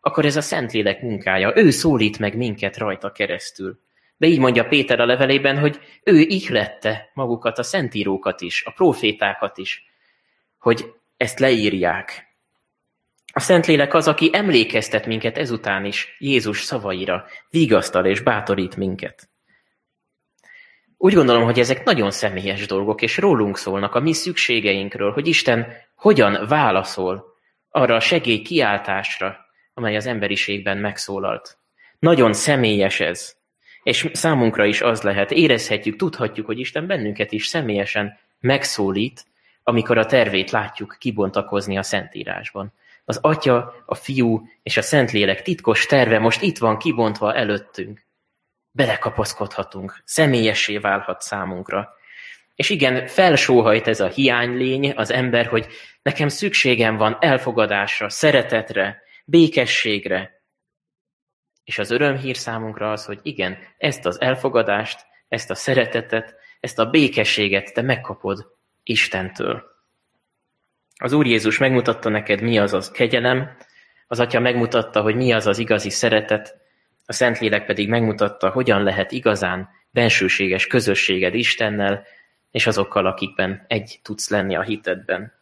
akkor 0.00 0.24
ez 0.24 0.36
a 0.36 0.40
Szentlélek 0.40 1.02
munkája. 1.02 1.52
Ő 1.56 1.70
szólít 1.70 2.18
meg 2.18 2.36
minket 2.36 2.76
rajta 2.76 3.12
keresztül. 3.12 3.80
De 4.16 4.26
így 4.26 4.38
mondja 4.38 4.64
Péter 4.64 5.00
a 5.00 5.06
levelében, 5.06 5.58
hogy 5.58 5.80
ő 6.04 6.18
ihlette 6.18 7.10
magukat, 7.14 7.58
a 7.58 7.62
szentírókat 7.62 8.40
is, 8.40 8.64
a 8.64 8.70
profétákat 8.70 9.58
is, 9.58 9.84
hogy 10.58 10.92
ezt 11.16 11.38
leírják. 11.38 12.36
A 13.32 13.40
Szentlélek 13.40 13.94
az, 13.94 14.08
aki 14.08 14.30
emlékeztet 14.32 15.06
minket 15.06 15.38
ezután 15.38 15.84
is 15.84 16.16
Jézus 16.18 16.60
szavaira, 16.60 17.26
vigasztal 17.50 18.06
és 18.06 18.20
bátorít 18.20 18.76
minket. 18.76 19.28
Úgy 21.02 21.14
gondolom, 21.14 21.44
hogy 21.44 21.58
ezek 21.58 21.84
nagyon 21.84 22.10
személyes 22.10 22.66
dolgok, 22.66 23.02
és 23.02 23.16
rólunk 23.16 23.58
szólnak, 23.58 23.94
a 23.94 24.00
mi 24.00 24.12
szükségeinkről, 24.12 25.12
hogy 25.12 25.26
Isten 25.26 25.66
hogyan 25.94 26.46
válaszol 26.48 27.34
arra 27.70 27.94
a 27.94 28.00
segély 28.00 28.42
amely 29.74 29.96
az 29.96 30.06
emberiségben 30.06 30.78
megszólalt. 30.78 31.58
Nagyon 31.98 32.32
személyes 32.32 33.00
ez. 33.00 33.36
És 33.82 34.08
számunkra 34.12 34.64
is 34.64 34.80
az 34.80 35.02
lehet, 35.02 35.30
érezhetjük, 35.30 35.96
tudhatjuk, 35.96 36.46
hogy 36.46 36.58
Isten 36.58 36.86
bennünket 36.86 37.32
is 37.32 37.46
személyesen 37.46 38.18
megszólít, 38.40 39.24
amikor 39.62 39.98
a 39.98 40.06
tervét 40.06 40.50
látjuk 40.50 40.96
kibontakozni 40.98 41.78
a 41.78 41.82
Szentírásban. 41.82 42.72
Az 43.04 43.18
Atya, 43.22 43.74
a 43.86 43.94
Fiú 43.94 44.48
és 44.62 44.76
a 44.76 44.82
Szentlélek 44.82 45.42
titkos 45.42 45.86
terve 45.86 46.18
most 46.18 46.42
itt 46.42 46.58
van 46.58 46.78
kibontva 46.78 47.34
előttünk. 47.34 48.08
Belekapaszkodhatunk, 48.70 50.02
személyessé 50.04 50.78
válhat 50.78 51.20
számunkra. 51.20 51.88
És 52.54 52.70
igen, 52.70 53.06
felsóhajt 53.06 53.88
ez 53.88 54.00
a 54.00 54.08
hiánylény, 54.08 54.92
az 54.96 55.10
ember, 55.10 55.46
hogy 55.46 55.66
nekem 56.02 56.28
szükségem 56.28 56.96
van 56.96 57.16
elfogadásra, 57.20 58.08
szeretetre, 58.08 59.02
békességre. 59.24 60.42
És 61.64 61.78
az 61.78 61.90
örömhír 61.90 62.36
számunkra 62.36 62.92
az, 62.92 63.04
hogy 63.04 63.18
igen, 63.22 63.58
ezt 63.78 64.06
az 64.06 64.20
elfogadást, 64.20 65.06
ezt 65.28 65.50
a 65.50 65.54
szeretetet, 65.54 66.34
ezt 66.60 66.78
a 66.78 66.90
békességet 66.90 67.72
te 67.72 67.82
megkapod 67.82 68.46
Istentől. 68.82 69.62
Az 71.02 71.12
Úr 71.12 71.26
Jézus 71.26 71.58
megmutatta 71.58 72.08
neked, 72.08 72.40
mi 72.40 72.58
az 72.58 72.72
az 72.72 72.90
kegyelem, 72.90 73.56
az 74.06 74.20
Atya 74.20 74.40
megmutatta, 74.40 75.02
hogy 75.02 75.16
mi 75.16 75.32
az 75.32 75.46
az 75.46 75.58
igazi 75.58 75.90
szeretet, 75.90 76.59
a 77.10 77.12
Szentlélek 77.12 77.66
pedig 77.66 77.88
megmutatta, 77.88 78.50
hogyan 78.50 78.82
lehet 78.82 79.12
igazán 79.12 79.68
bensőséges 79.90 80.66
közösséged 80.66 81.34
Istennel, 81.34 82.02
és 82.50 82.66
azokkal, 82.66 83.06
akikben 83.06 83.64
egy 83.68 84.00
tudsz 84.02 84.30
lenni 84.30 84.56
a 84.56 84.62
hitedben. 84.62 85.32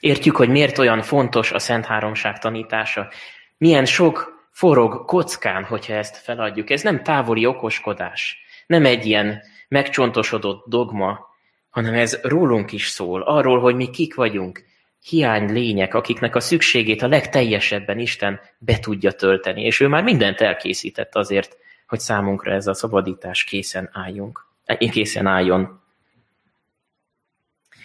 Értjük, 0.00 0.36
hogy 0.36 0.48
miért 0.48 0.78
olyan 0.78 1.02
fontos 1.02 1.52
a 1.52 1.58
Szent 1.58 1.84
Háromság 1.84 2.38
tanítása. 2.38 3.10
Milyen 3.56 3.84
sok 3.84 4.48
forog 4.50 5.04
kockán, 5.04 5.64
hogyha 5.64 5.94
ezt 5.94 6.16
feladjuk. 6.16 6.70
Ez 6.70 6.82
nem 6.82 7.02
távoli 7.02 7.46
okoskodás, 7.46 8.38
nem 8.66 8.84
egy 8.84 9.06
ilyen 9.06 9.42
megcsontosodott 9.68 10.64
dogma, 10.68 11.28
hanem 11.70 11.94
ez 11.94 12.20
rólunk 12.22 12.72
is 12.72 12.88
szól, 12.88 13.22
arról, 13.22 13.60
hogy 13.60 13.74
mi 13.74 13.90
kik 13.90 14.14
vagyunk, 14.14 14.64
hiány 15.02 15.52
lények, 15.52 15.94
akiknek 15.94 16.34
a 16.34 16.40
szükségét 16.40 17.02
a 17.02 17.08
legteljesebben 17.08 17.98
Isten 17.98 18.40
be 18.58 18.78
tudja 18.78 19.12
tölteni, 19.12 19.62
és 19.62 19.80
ő 19.80 19.88
már 19.88 20.02
mindent 20.02 20.40
elkészített 20.40 21.14
azért, 21.14 21.56
hogy 21.86 22.00
számunkra 22.00 22.52
ez 22.52 22.66
a 22.66 22.74
szabadítás 22.74 23.44
készen 23.44 23.90
álljunk, 23.92 24.46
készen 24.90 25.26
álljon. 25.26 25.80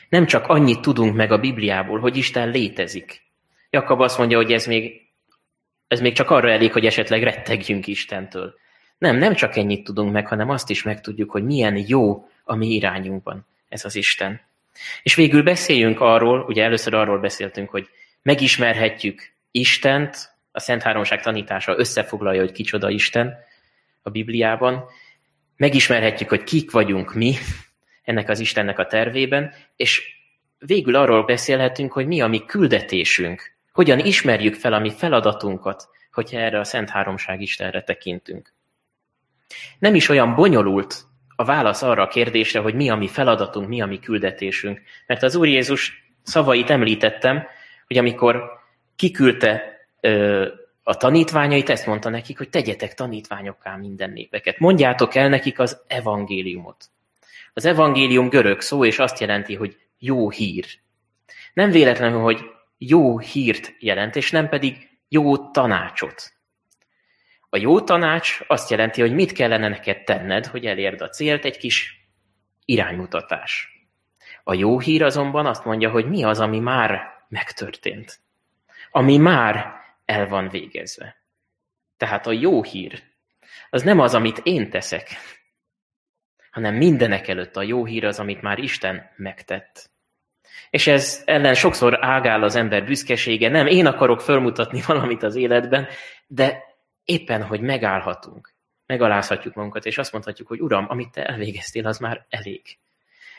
Nem 0.10 0.26
csak 0.26 0.48
annyit 0.48 0.82
tudunk 0.82 1.16
meg 1.16 1.32
a 1.32 1.38
Bibliából, 1.38 2.00
hogy 2.00 2.18
Isten 2.18 2.50
létezik. 2.50 3.24
Jakab 3.70 4.02
azt 4.02 4.18
mondja, 4.18 4.38
hogy 4.38 4.52
ez 4.52 4.66
még, 4.66 5.02
ez 5.88 6.02
még 6.02 6.14
csak 6.14 6.30
arra 6.30 6.50
elég, 6.50 6.72
hogy 6.72 6.86
esetleg 6.86 7.24
rettegjünk 7.24 7.88
Istentől. 7.88 8.54
Nem, 8.98 9.18
nem 9.18 9.34
csak 9.34 9.56
ennyit 9.56 9.84
tudunk 9.84 10.12
meg, 10.12 10.28
hanem 10.28 10.50
azt 10.50 10.70
is 10.70 10.84
megtudjuk, 10.84 11.32
hogy 11.32 11.44
milyen 11.44 11.84
jó 11.88 12.28
a 12.44 12.56
mi 12.56 12.68
irányunkban 12.68 13.46
ez 13.70 13.86
az 13.86 13.96
Isten. 13.96 14.42
És 15.04 15.16
végül 15.16 15.44
beszéljünk 15.44 16.00
arról, 16.00 16.40
ugye 16.48 16.64
először 16.64 16.94
arról 16.94 17.20
beszéltünk, 17.20 17.70
hogy 17.70 17.90
megismerhetjük 18.22 19.34
Istent, 19.52 20.34
a 20.52 20.60
Szent 20.60 20.82
Háromság 20.82 21.22
tanítása 21.22 21.78
összefoglalja, 21.78 22.42
hogy 22.42 22.52
kicsoda 22.52 22.90
Isten 22.90 23.34
a 24.02 24.10
Bibliában, 24.10 24.86
megismerhetjük, 25.58 26.30
hogy 26.30 26.44
kik 26.44 26.72
vagyunk 26.72 27.14
mi 27.14 27.36
ennek 28.04 28.30
az 28.30 28.40
Istennek 28.40 28.80
a 28.80 28.86
tervében, 28.86 29.54
és 29.76 30.02
végül 30.58 30.96
arról 30.96 31.26
beszélhetünk, 31.26 31.92
hogy 31.92 32.08
mi 32.08 32.22
a 32.22 32.28
mi 32.28 32.46
küldetésünk, 32.46 33.54
hogyan 33.72 34.00
ismerjük 34.00 34.56
fel 34.56 34.74
a 34.74 34.80
mi 34.80 34.92
feladatunkat, 34.92 35.88
hogyha 36.12 36.38
erre 36.38 36.60
a 36.60 36.64
Szent 36.64 36.90
Háromság 36.90 37.42
Istenre 37.42 37.84
tekintünk. 37.84 38.54
Nem 39.80 39.96
is 39.96 40.10
olyan 40.10 40.36
bonyolult 40.36 41.04
a 41.36 41.44
válasz 41.44 41.82
arra 41.82 42.04
a 42.04 42.08
kérdésre, 42.08 42.60
hogy 42.60 42.74
mi 42.74 42.90
a 42.90 42.96
mi 42.96 43.08
feladatunk, 43.08 43.68
mi 43.68 43.82
a 43.82 43.86
mi 43.86 44.00
küldetésünk. 44.00 44.82
Mert 45.08 45.24
az 45.24 45.36
Úr 45.36 45.48
Jézus 45.48 46.14
szavait 46.24 46.70
említettem, 46.70 47.48
hogy 47.88 47.98
amikor 47.98 48.44
kiküldte 48.96 49.64
ö, 50.02 50.48
a 50.84 50.98
tanítványait, 50.98 51.70
ezt 51.70 51.86
mondta 51.86 52.10
nekik, 52.10 52.38
hogy 52.38 52.50
tegyetek 52.50 52.94
tanítványokká 52.94 53.76
minden 53.76 54.10
népeket. 54.10 54.60
Mondjátok 54.60 55.16
el 55.16 55.30
nekik 55.30 55.60
az 55.60 55.82
evangéliumot. 55.88 56.86
Az 57.54 57.66
evangélium 57.66 58.30
görög 58.30 58.62
szó, 58.62 58.86
és 58.86 59.00
azt 59.00 59.20
jelenti, 59.20 59.56
hogy 59.56 59.78
jó 60.00 60.30
hír. 60.30 60.66
Nem 61.54 61.72
véletlenül, 61.72 62.20
hogy 62.22 62.40
jó 62.78 63.20
hírt 63.20 63.76
jelent, 63.80 64.16
és 64.16 64.32
nem 64.32 64.50
pedig 64.50 64.90
jó 65.10 65.38
tanácsot. 65.38 66.34
A 67.56 67.58
jó 67.58 67.82
tanács 67.82 68.40
azt 68.48 68.70
jelenti, 68.70 69.02
hogy 69.02 69.14
mit 69.14 69.32
kellene 69.32 69.68
neked 69.68 70.04
tenned, 70.04 70.46
hogy 70.46 70.66
elérd 70.66 71.02
a 71.02 71.10
célt, 71.10 71.46
egy 71.46 71.58
kis 71.58 72.08
iránymutatás. 72.66 73.70
A 74.44 74.54
jó 74.54 74.80
hír 74.80 75.04
azonban 75.04 75.46
azt 75.46 75.66
mondja, 75.66 75.90
hogy 75.90 76.06
mi 76.06 76.24
az, 76.24 76.40
ami 76.40 76.60
már 76.60 77.02
megtörtént. 77.28 78.20
Ami 78.92 79.18
már 79.18 79.74
el 80.06 80.28
van 80.28 80.50
végezve. 80.50 81.16
Tehát 81.98 82.28
a 82.28 82.32
jó 82.32 82.64
hír 82.64 83.04
az 83.70 83.84
nem 83.84 84.00
az, 84.00 84.14
amit 84.16 84.42
én 84.44 84.70
teszek, 84.70 85.10
hanem 86.52 86.76
mindenek 86.76 87.28
előtt 87.28 87.56
a 87.56 87.64
jó 87.64 87.86
hír 87.86 88.06
az, 88.06 88.20
amit 88.20 88.42
már 88.42 88.60
Isten 88.60 89.10
megtett. 89.16 89.90
És 90.70 90.88
ez 90.88 91.24
ellen 91.26 91.54
sokszor 91.54 92.06
ágál 92.06 92.44
az 92.44 92.56
ember 92.56 92.86
büszkesége, 92.86 93.50
nem 93.50 93.68
én 93.68 93.86
akarok 93.86 94.22
fölmutatni 94.22 94.82
valamit 94.88 95.24
az 95.24 95.36
életben, 95.36 95.88
de 96.28 96.74
éppen, 97.06 97.44
hogy 97.44 97.62
megállhatunk, 97.62 98.54
megalázhatjuk 98.86 99.54
magunkat, 99.54 99.86
és 99.86 99.98
azt 99.98 100.12
mondhatjuk, 100.12 100.48
hogy 100.48 100.62
Uram, 100.62 100.86
amit 100.90 101.12
te 101.12 101.26
elvégeztél, 101.26 101.88
az 101.88 101.98
már 101.98 102.26
elég. 102.30 102.62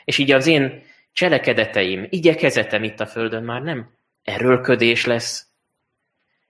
És 0.05 0.17
így 0.17 0.31
az 0.31 0.47
én 0.47 0.83
cselekedeteim, 1.11 2.07
igyekezetem 2.09 2.83
itt 2.83 2.99
a 2.99 3.05
Földön 3.05 3.43
már 3.43 3.61
nem 3.61 3.89
erőlködés 4.23 5.05
lesz, 5.05 5.47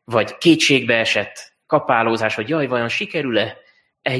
vagy 0.04 0.38
kétségbe 0.38 1.00
esett 1.00 1.54
kapálózás, 1.66 2.36
hogy 2.36 2.50
jaj, 2.50 2.68
vajon 2.68 2.90
sikerül-e 2.90 3.58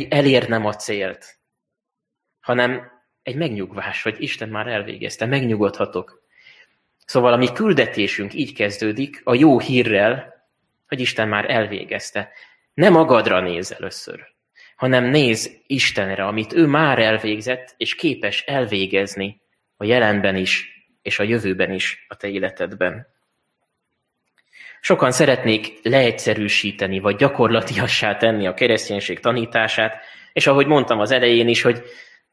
elérnem 0.10 0.66
a 0.66 0.74
célt, 0.74 1.40
hanem 2.40 2.92
egy 3.24 3.36
megnyugvás, 3.36 4.02
hogy 4.02 4.16
Isten 4.22 4.50
már 4.50 4.68
elvégezte, 4.68 5.26
megnyugodhatok. 5.26 6.24
Szóval 7.06 7.34
a 7.34 7.38
mi 7.38 7.52
küldetésünk 7.52 8.34
így 8.34 8.54
kezdődik, 8.54 9.22
a 9.24 9.36
jó 9.36 9.60
hírrel, 9.60 10.48
hogy 10.88 11.00
Isten 11.00 11.28
már 11.28 11.52
elvégezte. 11.52 12.32
Nem 12.78 12.94
magadra 12.94 13.42
néz 13.42 13.76
először, 13.80 14.28
hanem 14.76 15.04
néz 15.04 15.52
Istenre, 15.68 16.26
amit 16.26 16.54
ő 16.54 16.66
már 16.66 17.00
elvégzett, 17.00 17.74
és 17.78 17.96
képes 17.96 18.44
elvégezni 18.46 19.42
a 19.78 19.86
jelenben 19.86 20.36
is, 20.36 20.68
és 21.02 21.20
a 21.20 21.24
jövőben 21.24 21.72
is 21.72 22.06
a 22.08 22.16
te 22.16 22.28
életedben. 22.28 23.08
Sokan 24.82 25.12
szeretnék 25.12 25.80
leegyszerűsíteni, 25.84 27.00
vagy 27.00 27.16
gyakorlatiassá 27.16 28.18
tenni 28.18 28.48
a 28.48 28.54
kereszténység 28.54 29.20
tanítását, 29.20 30.02
és 30.34 30.48
ahogy 30.48 30.68
mondtam 30.68 31.00
az 31.00 31.12
elején 31.12 31.48
is, 31.48 31.62
hogy 31.62 31.82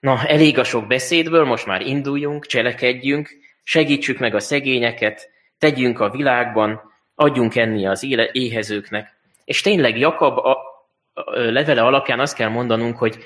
na, 0.01 0.27
elég 0.27 0.59
a 0.59 0.65
sok 0.65 0.87
beszédből, 0.87 1.45
most 1.45 1.67
már 1.67 1.81
induljunk, 1.81 2.47
cselekedjünk, 2.47 3.31
segítsük 3.63 4.19
meg 4.19 4.35
a 4.35 4.41
szegényeket, 4.41 5.31
tegyünk 5.59 6.01
a 6.01 6.11
világban, 6.11 6.81
adjunk 7.15 7.57
enni 7.57 7.87
az 7.87 8.07
éhezőknek. 8.33 9.14
És 9.45 9.61
tényleg 9.61 9.99
Jakab 9.99 10.39
a, 10.39 10.59
levele 11.33 11.83
alapján 11.83 12.21
azt 12.21 12.35
kell 12.35 12.49
mondanunk, 12.49 12.99
hogy, 12.99 13.19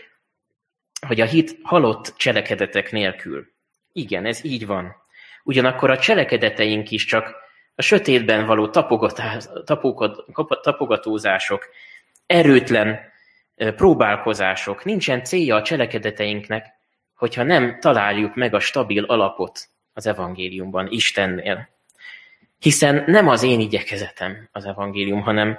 hogy 1.07 1.21
a 1.21 1.25
hit 1.25 1.59
halott 1.63 2.15
cselekedetek 2.17 2.93
nélkül. 2.93 3.47
Igen, 3.93 4.27
ez 4.27 4.45
így 4.45 4.67
van. 4.67 4.97
Ugyanakkor 5.45 5.91
a 5.91 5.99
cselekedeteink 5.99 6.91
is 6.91 7.05
csak 7.05 7.35
a 7.75 7.83
sötétben 7.83 8.47
való 8.47 8.69
tapogatózások, 10.63 11.69
erőtlen 12.27 13.01
próbálkozások. 13.57 14.85
Nincsen 14.85 15.25
célja 15.25 15.57
a 15.57 15.63
cselekedeteinknek, 15.63 16.67
hogyha 17.15 17.43
nem 17.43 17.81
találjuk 17.81 18.35
meg 18.35 18.55
a 18.55 18.61
stabil 18.61 19.05
alapot 19.05 19.69
az 19.93 20.07
evangéliumban, 20.07 20.87
Istennél. 20.91 21.69
Hiszen 22.59 23.05
nem 23.07 23.29
az 23.29 23.43
én 23.43 23.61
igyekezetem 23.61 24.49
az 24.53 24.65
evangélium, 24.65 25.21
hanem 25.21 25.59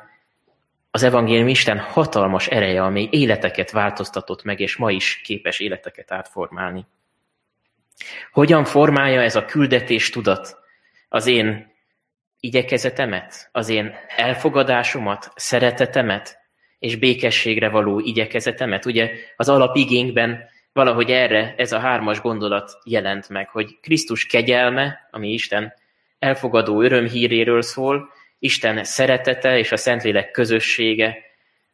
az 0.91 1.03
evangélium 1.03 1.47
Isten 1.47 1.79
hatalmas 1.79 2.47
ereje, 2.47 2.83
amely 2.83 3.07
életeket 3.11 3.71
változtatott 3.71 4.43
meg, 4.43 4.59
és 4.59 4.75
ma 4.75 4.91
is 4.91 5.21
képes 5.23 5.59
életeket 5.59 6.11
átformálni. 6.11 6.85
Hogyan 8.31 8.63
formálja 8.63 9.21
ez 9.21 9.35
a 9.35 9.45
küldetés 9.45 10.09
tudat 10.09 10.57
az 11.09 11.27
én 11.27 11.71
igyekezetemet, 12.39 13.49
az 13.51 13.69
én 13.69 13.93
elfogadásomat, 14.15 15.31
szeretetemet, 15.35 16.37
és 16.79 16.95
békességre 16.95 17.69
való 17.69 17.99
igyekezetemet? 17.99 18.85
Ugye 18.85 19.11
az 19.35 19.49
alapigénkben 19.49 20.43
valahogy 20.73 21.11
erre 21.11 21.53
ez 21.57 21.71
a 21.71 21.79
hármas 21.79 22.21
gondolat 22.21 22.71
jelent 22.83 23.29
meg, 23.29 23.49
hogy 23.49 23.79
Krisztus 23.81 24.25
kegyelme, 24.25 25.07
ami 25.11 25.29
Isten 25.29 25.73
elfogadó 26.19 26.81
örömhíréről 26.81 27.61
szól, 27.61 28.09
Isten 28.39 28.83
szeretete 28.83 29.57
és 29.57 29.71
a 29.71 29.77
Szentlélek 29.77 30.31
közössége 30.31 31.17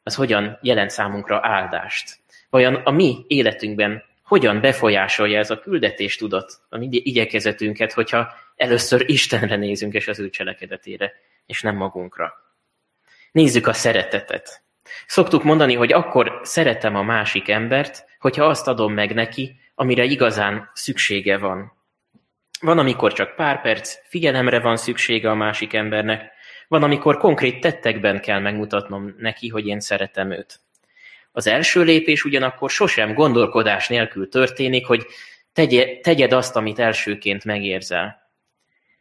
az 0.04 0.16
hogyan 0.16 0.60
jelent 0.62 0.90
számunkra 0.90 1.40
áldást. 1.44 2.18
Vajon 2.50 2.76
a 2.76 2.92
mi 2.92 3.26
életünkben 3.28 4.04
hogyan 4.24 4.62
befolyásolja 4.62 5.40
ez 5.40 5.52
a 5.52 5.60
küldetés 5.60 6.16
tudat 6.16 6.60
a 6.70 6.78
mi 6.78 6.88
igyekezetünket, 6.92 7.94
hogyha 7.94 8.34
először 8.56 9.04
Istenre 9.10 9.56
nézünk 9.56 9.94
és 9.94 10.08
az 10.08 10.20
ő 10.20 10.30
cselekedetére, 10.30 11.14
és 11.46 11.62
nem 11.62 11.76
magunkra. 11.76 12.34
Nézzük 13.32 13.68
a 13.68 13.74
szeretetet. 13.74 14.64
Szoktuk 15.08 15.44
mondani, 15.44 15.74
hogy 15.74 15.94
akkor 15.94 16.40
szeretem 16.44 16.96
a 16.96 17.04
másik 17.04 17.50
embert, 17.50 18.06
hogyha 18.20 18.46
azt 18.46 18.68
adom 18.68 18.94
meg 18.94 19.14
neki, 19.14 19.56
amire 19.76 20.04
igazán 20.04 20.70
szüksége 20.74 21.38
van. 21.38 21.74
Van, 22.62 22.78
amikor 22.80 23.14
csak 23.14 23.36
pár 23.36 23.62
perc 23.62 23.98
figyelemre 24.08 24.60
van 24.60 24.78
szüksége 24.78 25.30
a 25.30 25.36
másik 25.36 25.74
embernek, 25.74 26.32
van, 26.68 26.84
amikor 26.84 27.18
konkrét 27.18 27.60
tettekben 27.60 28.22
kell 28.22 28.40
megmutatnom 28.40 29.16
neki, 29.18 29.48
hogy 29.48 29.68
én 29.68 29.80
szeretem 29.80 30.32
őt. 30.32 30.60
Az 31.32 31.48
első 31.48 31.84
lépés 31.84 32.24
ugyanakkor 32.24 32.70
sosem 32.70 33.14
gondolkodás 33.14 33.88
nélkül 33.88 34.30
történik, 34.30 34.86
hogy 34.86 35.06
tegye, 35.54 36.00
tegyed 36.02 36.34
azt, 36.34 36.56
amit 36.56 36.80
elsőként 36.80 37.44
megérzel. 37.44 38.30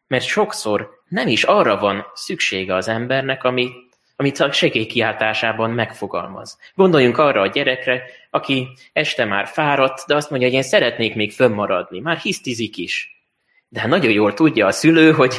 Mert 0.07 0.25
sokszor 0.25 0.91
nem 1.09 1.29
is 1.29 1.43
arra 1.45 1.79
van 1.79 2.07
szüksége 2.15 2.75
az 2.75 2.89
embernek, 2.89 3.45
ami, 3.45 3.71
amit 4.17 4.41
a 4.41 4.53
segélykiáltásában 4.53 5.71
megfogalmaz. 5.71 6.59
Gondoljunk 6.75 7.19
arra 7.19 7.41
a 7.41 7.47
gyerekre, 7.47 8.03
aki 8.31 8.69
este 8.93 9.25
már 9.25 9.47
fáradt, 9.47 10.07
de 10.07 10.15
azt 10.15 10.31
mondja, 10.31 10.49
hogy 10.49 10.57
én 10.57 10.63
szeretnék 10.63 11.15
még 11.15 11.33
fönnmaradni, 11.33 12.01
már 12.01 12.17
hisztizik 12.17 12.77
is. 12.77 13.25
De 13.69 13.81
hát 13.81 13.89
nagyon 13.89 14.13
jól 14.13 14.35
tudja 14.35 14.67
a 14.67 14.73
szülő, 14.73 15.13
hogy 15.13 15.35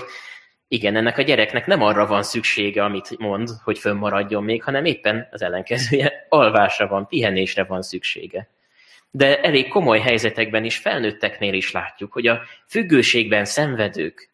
igen, 0.67 0.95
ennek 0.95 1.17
a 1.17 1.21
gyereknek 1.21 1.65
nem 1.65 1.81
arra 1.81 2.05
van 2.05 2.23
szüksége, 2.23 2.83
amit 2.83 3.17
mond, 3.17 3.49
hogy 3.63 3.79
fönnmaradjon 3.79 4.43
még, 4.43 4.63
hanem 4.63 4.85
éppen 4.85 5.27
az 5.31 5.41
ellenkezője, 5.41 6.25
alvásra 6.29 6.87
van, 6.87 7.07
pihenésre 7.07 7.63
van 7.63 7.81
szüksége. 7.81 8.49
De 9.11 9.41
elég 9.41 9.67
komoly 9.67 9.99
helyzetekben 9.99 10.63
is, 10.63 10.77
felnőtteknél 10.77 11.53
is 11.53 11.71
látjuk, 11.71 12.13
hogy 12.13 12.27
a 12.27 12.41
függőségben 12.67 13.45
szenvedők, 13.45 14.29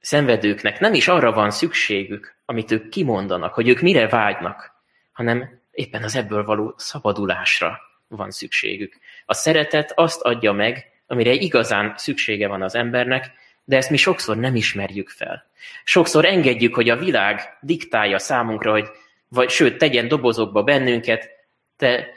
szenvedőknek 0.00 0.80
nem 0.80 0.94
is 0.94 1.08
arra 1.08 1.32
van 1.32 1.50
szükségük, 1.50 2.36
amit 2.44 2.70
ők 2.70 2.88
kimondanak, 2.88 3.54
hogy 3.54 3.68
ők 3.68 3.80
mire 3.80 4.08
vágynak, 4.08 4.72
hanem 5.12 5.60
éppen 5.70 6.02
az 6.02 6.16
ebből 6.16 6.44
való 6.44 6.74
szabadulásra 6.76 7.80
van 8.08 8.30
szükségük. 8.30 8.98
A 9.26 9.34
szeretet 9.34 9.92
azt 9.94 10.20
adja 10.20 10.52
meg, 10.52 10.92
amire 11.06 11.32
igazán 11.32 11.94
szüksége 11.96 12.48
van 12.48 12.62
az 12.62 12.74
embernek, 12.74 13.32
de 13.64 13.76
ezt 13.76 13.90
mi 13.90 13.96
sokszor 13.96 14.36
nem 14.36 14.54
ismerjük 14.54 15.08
fel. 15.08 15.46
Sokszor 15.84 16.24
engedjük, 16.24 16.74
hogy 16.74 16.88
a 16.88 16.96
világ 16.96 17.58
diktálja 17.60 18.18
számunkra, 18.18 18.70
hogy, 18.70 18.88
vagy 19.28 19.50
sőt, 19.50 19.78
tegyen 19.78 20.08
dobozokba 20.08 20.62
bennünket, 20.62 21.30
te 21.76 22.08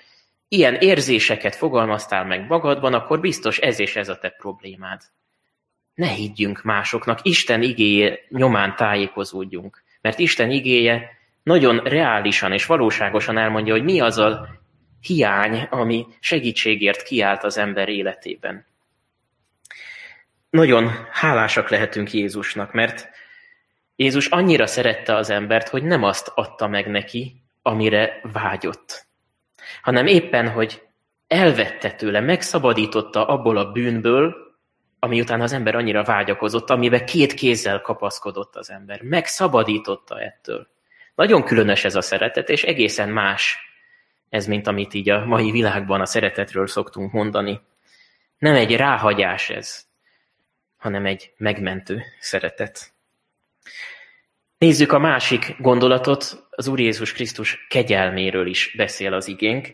ilyen 0.48 0.76
érzéseket 0.76 1.56
fogalmaztál 1.56 2.26
meg 2.26 2.48
magadban, 2.48 2.94
akkor 2.94 3.20
biztos 3.20 3.58
ez 3.58 3.80
és 3.80 3.96
ez 3.96 4.10
a 4.10 4.18
te 4.18 4.30
problémád. 4.30 5.02
Ne 5.94 6.08
higgyünk 6.08 6.64
másoknak, 6.64 7.20
Isten 7.22 7.62
igéje 7.62 8.20
nyomán 8.30 8.76
tájékozódjunk, 8.76 9.84
mert 10.02 10.20
Isten 10.20 10.52
igéje 10.52 11.10
nagyon 11.44 11.78
reálisan 11.78 12.52
és 12.52 12.66
valóságosan 12.66 13.38
elmondja, 13.38 13.74
hogy 13.74 13.84
mi 13.84 14.00
az 14.00 14.18
a 14.18 14.48
hiány, 15.02 15.68
ami 15.70 16.06
segítségért 16.20 17.04
kiállt 17.04 17.44
az 17.44 17.58
ember 17.58 17.90
életében 17.90 18.66
nagyon 20.50 20.92
hálásak 21.12 21.70
lehetünk 21.70 22.14
Jézusnak, 22.14 22.74
mert 22.74 23.10
Jézus 23.96 24.28
annyira 24.28 24.68
szerette 24.68 25.16
az 25.16 25.30
embert, 25.30 25.68
hogy 25.68 25.84
nem 25.84 26.04
azt 26.04 26.32
adta 26.36 26.68
meg 26.68 26.88
neki, 26.88 27.42
amire 27.62 28.20
vágyott, 28.34 29.08
hanem 29.82 30.08
éppen, 30.08 30.50
hogy 30.50 30.82
elvette 31.28 31.92
tőle, 31.92 32.20
megszabadította 32.20 33.28
abból 33.28 33.58
a 33.58 33.72
bűnből, 33.72 34.36
ami 35.00 35.22
után 35.22 35.42
az 35.42 35.54
ember 35.54 35.76
annyira 35.76 36.04
vágyakozott, 36.04 36.70
amiben 36.70 37.06
két 37.06 37.34
kézzel 37.34 37.82
kapaszkodott 37.82 38.56
az 38.56 38.70
ember. 38.70 39.02
Megszabadította 39.02 40.22
ettől. 40.22 40.68
Nagyon 41.16 41.44
különös 41.44 41.86
ez 41.86 41.96
a 41.96 42.02
szeretet, 42.02 42.50
és 42.50 42.64
egészen 42.64 43.10
más 43.10 43.58
ez, 44.30 44.46
mint 44.46 44.68
amit 44.68 44.94
így 44.94 45.10
a 45.10 45.26
mai 45.26 45.52
világban 45.52 46.02
a 46.02 46.06
szeretetről 46.06 46.68
szoktunk 46.68 47.12
mondani. 47.12 47.62
Nem 48.38 48.56
egy 48.56 48.76
ráhagyás 48.76 49.50
ez, 49.50 49.87
hanem 50.78 51.06
egy 51.06 51.34
megmentő 51.38 52.04
szeretet. 52.20 52.92
Nézzük 54.58 54.92
a 54.92 55.00
másik 55.00 55.56
gondolatot, 55.60 56.48
az 56.50 56.68
Úr 56.68 56.80
Jézus 56.80 57.14
Krisztus 57.14 57.66
kegyelméről 57.70 58.48
is 58.48 58.74
beszél 58.78 59.14
az 59.14 59.28
igénk. 59.28 59.68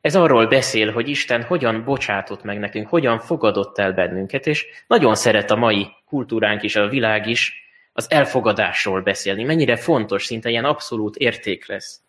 Ez 0.00 0.16
arról 0.16 0.46
beszél, 0.46 0.92
hogy 0.92 1.08
Isten 1.08 1.42
hogyan 1.42 1.84
bocsátott 1.84 2.42
meg 2.42 2.58
nekünk, 2.58 2.88
hogyan 2.88 3.18
fogadott 3.18 3.78
el 3.78 3.92
bennünket, 3.92 4.46
és 4.46 4.66
nagyon 4.86 5.14
szeret 5.14 5.50
a 5.50 5.56
mai 5.56 5.88
kultúránk 6.06 6.62
is, 6.62 6.76
a 6.76 6.88
világ 6.88 7.26
is 7.26 7.52
az 7.92 8.10
elfogadásról 8.10 9.00
beszélni. 9.00 9.44
Mennyire 9.44 9.76
fontos, 9.76 10.24
szinte 10.24 10.50
ilyen 10.50 10.64
abszolút 10.64 11.16
érték 11.16 11.66
lesz. 11.66 12.00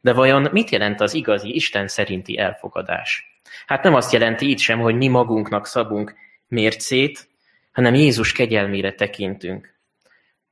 De 0.00 0.12
vajon 0.12 0.48
mit 0.52 0.70
jelent 0.70 1.00
az 1.00 1.14
igazi, 1.14 1.54
Isten 1.54 1.88
szerinti 1.88 2.38
elfogadás? 2.38 3.38
Hát 3.66 3.82
nem 3.82 3.94
azt 3.94 4.12
jelenti 4.12 4.50
itt 4.50 4.58
sem, 4.58 4.80
hogy 4.80 4.94
mi 4.94 5.08
magunknak 5.08 5.66
szabunk 5.66 6.14
mércét, 6.48 7.28
hanem 7.72 7.94
Jézus 7.94 8.32
kegyelmére 8.32 8.92
tekintünk. 8.92 9.74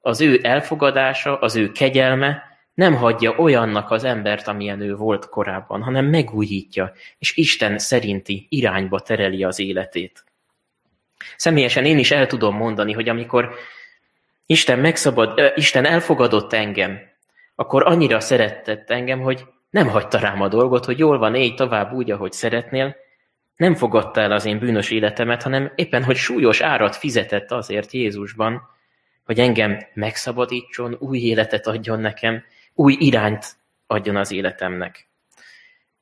Az 0.01 0.21
ő 0.21 0.41
elfogadása, 0.43 1.39
az 1.39 1.57
ő 1.57 1.73
kegyelme 1.73 2.43
nem 2.75 2.95
hagyja 2.95 3.35
olyannak 3.37 3.91
az 3.91 4.05
embert, 4.05 4.49
amilyen 4.49 4.81
ő 4.81 4.95
volt 4.97 5.29
korábban, 5.29 5.83
hanem 5.83 6.07
megújítja, 6.07 6.93
és 7.19 7.37
Isten 7.37 7.79
szerinti 7.79 8.47
irányba 8.49 9.01
tereli 9.01 9.45
az 9.45 9.59
életét. 9.59 10.25
Személyesen 11.37 11.85
én 11.85 11.99
is 11.99 12.11
el 12.11 12.27
tudom 12.27 12.57
mondani, 12.57 12.93
hogy 12.93 13.09
amikor 13.09 13.55
Isten, 14.47 14.79
megszabad, 14.79 15.53
Isten 15.55 15.85
elfogadott 15.85 16.53
engem, 16.53 16.99
akkor 17.55 17.87
annyira 17.87 18.21
szeretett 18.21 18.91
engem, 18.91 19.21
hogy 19.21 19.45
nem 19.71 19.89
hagyta 19.89 20.19
rám 20.19 20.41
a 20.41 20.49
dolgot, 20.49 20.85
hogy 20.85 20.99
jól 20.99 21.19
van, 21.19 21.35
élj 21.35 21.55
tovább 21.55 21.93
úgy, 21.93 22.11
ahogy 22.11 22.33
szeretnél, 22.33 22.97
nem 23.61 23.75
fogadta 23.75 24.21
el 24.21 24.33
az 24.33 24.45
én 24.45 24.59
bűnös 24.59 24.91
életemet, 24.91 25.43
hanem 25.43 25.73
éppen, 25.75 26.05
hogy 26.05 26.17
súlyos 26.17 26.61
árat 26.61 26.97
fizetett 26.97 27.51
azért 27.51 27.93
Jézusban, 27.93 28.69
hogy 29.25 29.41
engem 29.41 29.79
megszabadítson, 29.95 30.97
új 30.99 31.19
életet 31.19 31.67
adjon 31.67 32.01
nekem, 32.01 32.45
új 32.75 32.97
irányt 32.99 33.57
adjon 33.87 34.17
az 34.17 34.33
életemnek. 34.33 35.09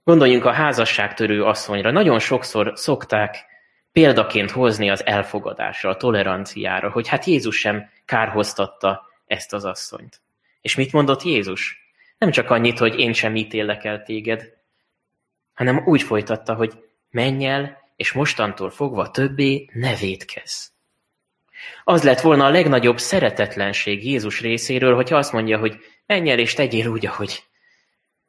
Gondoljunk 0.05 0.45
a 0.45 0.53
házasságtörő 0.53 1.45
asszonyra. 1.45 1.91
Nagyon 1.91 2.19
sokszor 2.19 2.73
szokták 2.75 3.45
példaként 3.93 4.51
hozni 4.51 4.91
az 4.91 5.07
elfogadásra, 5.07 5.91
a 5.91 5.97
toleranciára, 5.97 6.91
hogy 6.91 7.09
hát 7.09 7.25
Jézus 7.25 7.59
sem 7.59 7.91
kárhoztatta 8.05 9.07
ezt 9.27 9.53
az 9.53 9.65
asszonyt. 9.65 10.21
És 10.61 10.75
mit 10.75 10.93
mondott 10.93 11.23
Jézus? 11.23 11.91
Nem 12.19 12.31
csak 12.31 12.51
annyit, 12.51 12.79
hogy 12.79 12.99
én 12.99 13.13
sem 13.13 13.37
ítélek 13.37 13.85
el 13.85 14.03
téged, 14.03 14.53
hanem 15.55 15.83
úgy 15.87 16.03
folytatta, 16.03 16.55
hogy 16.55 16.87
Menj 17.11 17.47
el, 17.47 17.93
és 17.97 18.13
mostantól 18.13 18.71
fogva 18.71 19.11
többé 19.11 19.69
ne 19.73 19.95
védkezz. 19.95 20.67
Az 21.85 22.03
lett 22.03 22.21
volna 22.21 22.45
a 22.45 22.51
legnagyobb 22.51 22.99
szeretetlenség 22.99 24.05
Jézus 24.05 24.41
részéről, 24.41 24.95
hogyha 24.95 25.17
azt 25.17 25.33
mondja, 25.33 25.59
hogy 25.59 25.77
menj 26.07 26.31
el 26.31 26.39
és 26.39 26.55
tegyél 26.55 26.87
úgy, 26.87 27.07
ahogy, 27.07 27.43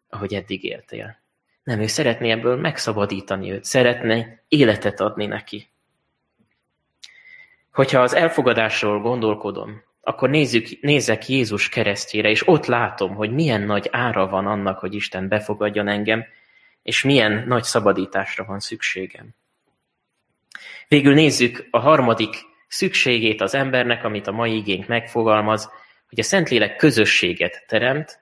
ahogy 0.10 0.34
eddig 0.34 0.63
éltél. 0.63 1.18
Nem, 1.63 1.80
ő 1.80 1.88
szeretné 1.88 2.32
ebből 2.32 2.56
megszabadítani 2.56 3.52
őt, 3.52 3.63
szeretne 3.63 4.44
életet 4.48 5.00
adni 5.00 5.26
neki. 5.26 5.70
Hogyha 7.72 8.02
az 8.02 8.13
elfogadásról 8.13 9.00
gondolkodom, 9.00 9.84
akkor 10.02 10.30
nézzük, 10.30 10.68
nézzek 10.82 11.28
Jézus 11.28 11.70
keresztjére, 11.70 12.30
és 12.30 12.48
ott 12.48 12.65
látom, 12.65 13.15
hogy 13.15 13.32
milyen 13.32 13.62
nagy 13.62 13.88
ára 13.92 14.28
van 14.28 14.48
annak, 14.48 14.80
hogy 14.80 14.94
Isten 14.94 15.28
befogadjon 15.28 15.88
engem, 15.88 16.26
és 16.84 17.04
milyen 17.04 17.44
nagy 17.48 17.63
szabadításra 17.63 18.44
van 18.44 18.60
szükségem. 18.60 19.30
Végül 20.88 21.13
nézzük 21.13 21.68
a 21.72 21.80
harmadik 21.80 22.36
szükségét 22.68 23.42
az 23.42 23.54
embernek, 23.54 24.04
amit 24.04 24.28
a 24.28 24.32
mai 24.32 24.56
igénk 24.56 24.88
megfogalmaz, 24.88 25.70
hogy 26.10 26.20
a 26.20 26.24
Szentlélek 26.24 26.76
közösséget 26.76 27.63
teremt, 27.68 28.20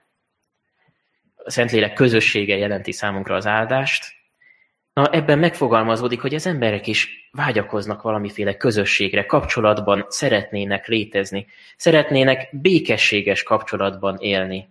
a 1.36 1.50
Szentlélek 1.50 1.92
közössége 1.92 2.56
jelenti 2.56 2.92
számunkra 2.92 3.34
az 3.34 3.46
áldást. 3.46 4.16
Na, 4.92 5.10
ebben 5.10 5.38
megfogalmazódik, 5.38 6.20
hogy 6.20 6.34
az 6.34 6.46
emberek 6.46 6.86
is 6.86 7.28
vágyakoznak 7.32 8.02
valamiféle 8.02 8.56
közösségre, 8.56 9.26
kapcsolatban 9.26 10.06
szeretnének 10.08 10.86
létezni, 10.86 11.46
szeretnének 11.76 12.48
békességes 12.52 13.42
kapcsolatban 13.42 14.16
élni. 14.20 14.68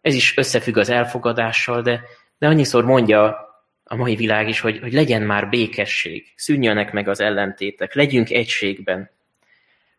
Ez 0.00 0.14
is 0.14 0.36
összefügg 0.36 0.76
az 0.76 0.88
elfogadással, 0.88 1.82
de 1.82 2.02
de 2.44 2.50
annyiszor 2.50 2.84
mondja 2.84 3.48
a 3.84 3.96
mai 3.96 4.14
világ 4.14 4.48
is, 4.48 4.60
hogy, 4.60 4.78
hogy 4.78 4.92
legyen 4.92 5.22
már 5.22 5.48
békesség, 5.48 6.32
szűnjönek 6.36 6.92
meg 6.92 7.08
az 7.08 7.20
ellentétek, 7.20 7.94
legyünk 7.94 8.30
egységben. 8.30 9.10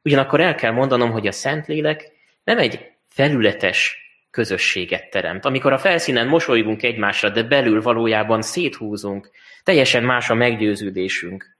Ugyanakkor 0.03 0.41
el 0.41 0.55
kell 0.55 0.71
mondanom, 0.71 1.11
hogy 1.11 1.27
a 1.27 1.31
Szentlélek 1.31 2.11
nem 2.43 2.57
egy 2.57 2.91
felületes 3.07 3.97
közösséget 4.31 5.09
teremt. 5.09 5.45
Amikor 5.45 5.73
a 5.73 5.77
felszínen 5.77 6.27
mosolygunk 6.27 6.83
egymásra, 6.83 7.29
de 7.29 7.43
belül 7.43 7.81
valójában 7.81 8.41
széthúzunk, 8.41 9.29
teljesen 9.63 10.03
más 10.03 10.29
a 10.29 10.33
meggyőződésünk. 10.33 11.57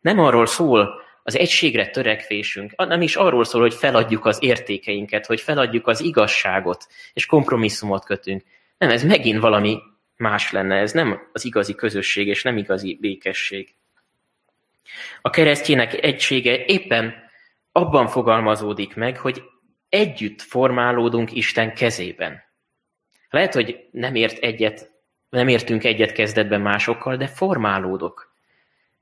Nem 0.00 0.18
arról 0.18 0.46
szól 0.46 1.00
az 1.22 1.36
egységre 1.36 1.88
törekvésünk, 1.88 2.72
nem 2.76 3.02
is 3.02 3.16
arról 3.16 3.44
szól, 3.44 3.60
hogy 3.60 3.74
feladjuk 3.74 4.24
az 4.24 4.38
értékeinket, 4.40 5.26
hogy 5.26 5.40
feladjuk 5.40 5.86
az 5.86 6.00
igazságot, 6.00 6.86
és 7.12 7.26
kompromisszumot 7.26 8.04
kötünk. 8.04 8.42
Nem, 8.78 8.90
ez 8.90 9.04
megint 9.04 9.40
valami 9.40 9.78
más 10.22 10.52
lenne. 10.52 10.76
Ez 10.76 10.92
nem 10.92 11.28
az 11.32 11.44
igazi 11.44 11.74
közösség, 11.74 12.26
és 12.26 12.42
nem 12.42 12.56
igazi 12.56 12.98
békesség. 13.00 13.74
A 15.20 15.30
keresztjének 15.30 16.04
egysége 16.04 16.64
éppen 16.64 17.14
abban 17.72 18.06
fogalmazódik 18.06 18.94
meg, 18.94 19.18
hogy 19.18 19.42
együtt 19.88 20.42
formálódunk 20.42 21.32
Isten 21.32 21.74
kezében. 21.74 22.42
Lehet, 23.30 23.54
hogy 23.54 23.88
nem 23.90 24.14
ért 24.14 24.38
egyet, 24.38 24.90
nem 25.28 25.48
értünk 25.48 25.84
egyet 25.84 26.12
kezdetben 26.12 26.60
másokkal, 26.60 27.16
de 27.16 27.26
formálódok. 27.26 28.34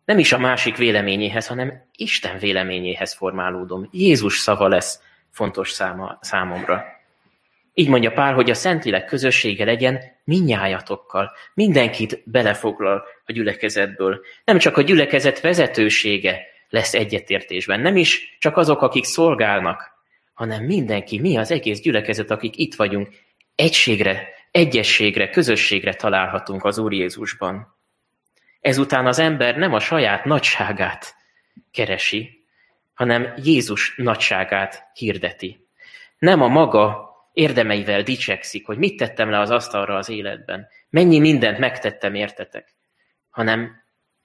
Nem 0.05 0.19
is 0.19 0.33
a 0.33 0.39
másik 0.39 0.77
véleményéhez, 0.77 1.47
hanem 1.47 1.89
Isten 1.97 2.39
véleményéhez 2.39 3.15
formálódom. 3.15 3.89
Jézus 3.93 4.39
szava 4.39 4.69
lesz 4.69 5.03
fontos 5.31 5.71
száma, 5.71 6.19
számomra. 6.21 7.00
Így 7.81 7.89
mondja 7.89 8.13
Pál, 8.13 8.35
hogy 8.35 8.51
a 8.51 8.55
Szentlélek 8.55 9.05
közössége 9.05 9.65
legyen 9.65 10.01
minnyájatokkal. 10.25 11.33
Mindenkit 11.55 12.23
belefoglal 12.25 13.05
a 13.27 13.33
gyülekezetből. 13.33 14.21
Nem 14.45 14.59
csak 14.59 14.77
a 14.77 14.83
gyülekezet 14.83 15.41
vezetősége 15.41 16.47
lesz 16.69 16.95
egyetértésben, 16.95 17.81
nem 17.81 17.97
is 17.97 18.37
csak 18.39 18.57
azok, 18.57 18.83
akik 18.83 19.05
szolgálnak, 19.05 19.91
hanem 20.33 20.65
mindenki, 20.65 21.21
mi 21.21 21.37
az 21.37 21.51
egész 21.51 21.81
gyülekezet, 21.81 22.31
akik 22.31 22.57
itt 22.57 22.75
vagyunk, 22.75 23.09
egységre, 23.55 24.29
egyességre, 24.51 25.29
közösségre 25.29 25.95
találhatunk 25.95 26.65
az 26.65 26.79
Úr 26.79 26.93
Jézusban. 26.93 27.77
Ezután 28.61 29.07
az 29.07 29.19
ember 29.19 29.57
nem 29.57 29.75
a 29.75 29.81
saját 29.81 30.25
nagyságát 30.25 31.15
keresi, 31.71 32.45
hanem 32.95 33.35
Jézus 33.43 33.95
nagyságát 33.97 34.87
hirdeti. 34.95 35.67
Nem 36.19 36.43
a 36.43 36.49
maga 36.49 37.10
érdemeivel 37.33 38.03
dicsekszik, 38.03 38.67
hogy 38.67 38.79
mit 38.79 38.97
tettem 38.97 39.31
le 39.31 39.39
az 39.39 39.51
asztalra 39.51 39.97
az 39.97 40.09
életben, 40.09 40.69
mennyi 40.91 41.19
mindent 41.19 41.59
megtettem 41.59 42.15
értetek, 42.15 42.75
hanem 43.31 43.83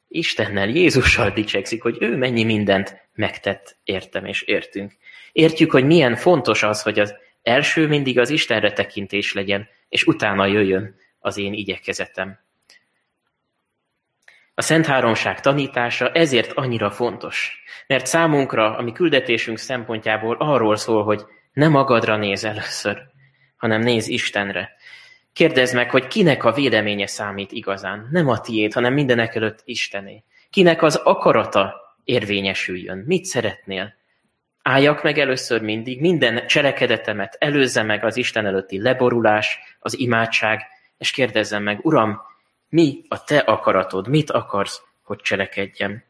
Istennel, 0.07 0.69
Jézussal 0.69 1.29
dicsekszik, 1.29 1.81
hogy 1.81 1.97
ő 1.99 2.17
mennyi 2.17 2.43
mindent 2.43 3.09
megtett 3.13 3.77
értem 3.83 4.25
és 4.25 4.41
értünk. 4.41 4.93
Értjük, 5.31 5.71
hogy 5.71 5.85
milyen 5.85 6.15
fontos 6.15 6.63
az, 6.63 6.81
hogy 6.81 6.99
az 6.99 7.15
első 7.41 7.87
mindig 7.87 8.19
az 8.19 8.29
Istenre 8.29 8.71
tekintés 8.71 9.33
legyen, 9.33 9.67
és 9.89 10.05
utána 10.05 10.45
jöjjön 10.45 10.95
az 11.19 11.37
én 11.37 11.53
igyekezetem. 11.53 12.39
A 14.55 14.61
Szent 14.61 14.85
Háromság 14.85 15.39
tanítása 15.39 16.09
ezért 16.11 16.51
annyira 16.51 16.91
fontos, 16.91 17.63
mert 17.87 18.05
számunkra, 18.05 18.77
a 18.77 18.81
mi 18.81 18.91
küldetésünk 18.91 19.57
szempontjából 19.57 20.35
arról 20.39 20.75
szól, 20.75 21.03
hogy 21.03 21.21
ne 21.55 21.67
magadra 21.67 22.17
néz 22.17 22.43
először, 22.43 23.01
hanem 23.55 23.81
néz 23.81 24.07
Istenre. 24.07 24.75
Kérdezd 25.33 25.75
meg, 25.75 25.89
hogy 25.89 26.07
kinek 26.07 26.43
a 26.43 26.51
véleménye 26.51 27.07
számít 27.07 27.51
igazán. 27.51 28.07
Nem 28.11 28.27
a 28.27 28.39
tiéd, 28.39 28.73
hanem 28.73 28.93
mindenek 28.93 29.35
előtt 29.35 29.61
Istené. 29.63 30.23
Kinek 30.49 30.81
az 30.81 30.95
akarata 30.95 31.75
érvényesüljön. 32.03 32.97
Mit 32.97 33.25
szeretnél? 33.25 33.93
Álljak 34.61 35.03
meg 35.03 35.17
először 35.17 35.61
mindig, 35.61 36.01
minden 36.01 36.47
cselekedetemet 36.47 37.35
előzze 37.39 37.83
meg 37.83 38.03
az 38.03 38.17
Isten 38.17 38.45
előtti 38.45 38.81
leborulás, 38.81 39.59
az 39.79 39.99
imádság, 39.99 40.61
és 40.97 41.11
kérdezzem 41.11 41.63
meg, 41.63 41.85
Uram, 41.85 42.21
mi 42.69 43.01
a 43.07 43.23
te 43.23 43.37
akaratod, 43.37 44.07
mit 44.07 44.31
akarsz, 44.31 44.81
hogy 45.03 45.17
cselekedjem? 45.17 46.03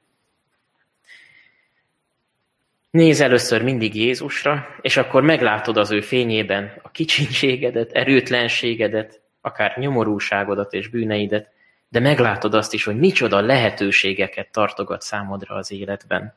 Nézz 2.96 3.22
először 3.22 3.64
mindig 3.64 3.96
Jézusra, 3.96 4.68
és 4.82 4.98
akkor 4.98 5.24
meglátod 5.24 5.78
az 5.78 5.92
ő 5.92 6.02
fényében 6.02 6.80
a 6.84 6.92
kicsinségedet, 6.92 7.92
erőtlenségedet, 7.92 9.22
akár 9.42 9.78
nyomorúságodat 9.78 10.74
és 10.74 10.88
bűneidet, 10.88 11.50
de 11.90 12.00
meglátod 12.00 12.54
azt 12.54 12.74
is, 12.74 12.84
hogy 12.84 12.98
micsoda 12.98 13.42
lehetőségeket 13.42 14.52
tartogat 14.52 15.02
számodra 15.02 15.56
az 15.56 15.72
életben. 15.72 16.36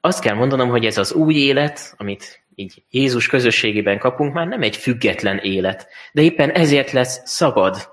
Azt 0.00 0.20
kell 0.20 0.34
mondanom, 0.34 0.68
hogy 0.68 0.84
ez 0.84 0.98
az 0.98 1.12
új 1.12 1.34
élet, 1.34 1.94
amit 1.96 2.44
így 2.54 2.82
Jézus 2.90 3.26
közösségében 3.26 3.98
kapunk, 3.98 4.34
már 4.34 4.46
nem 4.46 4.62
egy 4.62 4.76
független 4.76 5.38
élet, 5.38 5.88
de 6.12 6.22
éppen 6.22 6.50
ezért 6.50 6.90
lesz 6.90 7.20
szabad, 7.24 7.92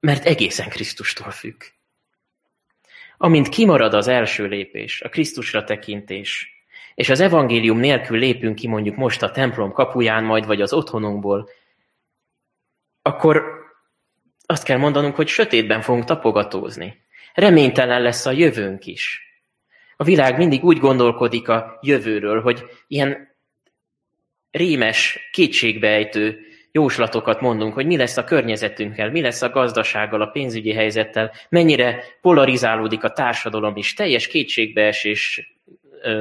mert 0.00 0.24
egészen 0.24 0.68
Krisztustól 0.68 1.30
függ. 1.30 1.62
Amint 3.24 3.48
kimarad 3.48 3.94
az 3.94 4.08
első 4.08 4.46
lépés, 4.46 5.02
a 5.02 5.08
Krisztusra 5.08 5.64
tekintés, 5.64 6.62
és 6.94 7.08
az 7.08 7.20
evangélium 7.20 7.78
nélkül 7.78 8.18
lépünk 8.18 8.54
ki 8.54 8.68
mondjuk 8.68 8.96
most 8.96 9.22
a 9.22 9.30
templom 9.30 9.72
kapuján 9.72 10.24
majd, 10.24 10.46
vagy 10.46 10.60
az 10.60 10.72
otthonunkból, 10.72 11.48
akkor 13.02 13.44
azt 14.46 14.64
kell 14.64 14.78
mondanunk, 14.78 15.14
hogy 15.14 15.28
sötétben 15.28 15.80
fogunk 15.80 16.04
tapogatózni. 16.04 17.04
Reménytelen 17.34 18.02
lesz 18.02 18.26
a 18.26 18.30
jövőnk 18.30 18.86
is. 18.86 19.20
A 19.96 20.04
világ 20.04 20.36
mindig 20.36 20.64
úgy 20.64 20.78
gondolkodik 20.78 21.48
a 21.48 21.78
jövőről, 21.82 22.40
hogy 22.40 22.64
ilyen 22.86 23.36
rémes, 24.50 25.28
kétségbejtő 25.32 26.40
jóslatokat 26.72 27.40
mondunk, 27.40 27.74
hogy 27.74 27.86
mi 27.86 27.96
lesz 27.96 28.16
a 28.16 28.24
környezetünkkel, 28.24 29.10
mi 29.10 29.20
lesz 29.20 29.42
a 29.42 29.50
gazdasággal, 29.50 30.20
a 30.20 30.26
pénzügyi 30.26 30.72
helyzettel, 30.72 31.32
mennyire 31.48 32.04
polarizálódik 32.20 33.04
a 33.04 33.12
társadalom 33.12 33.76
is, 33.76 33.94
teljes 33.94 34.26
kétségbeesés 34.26 35.52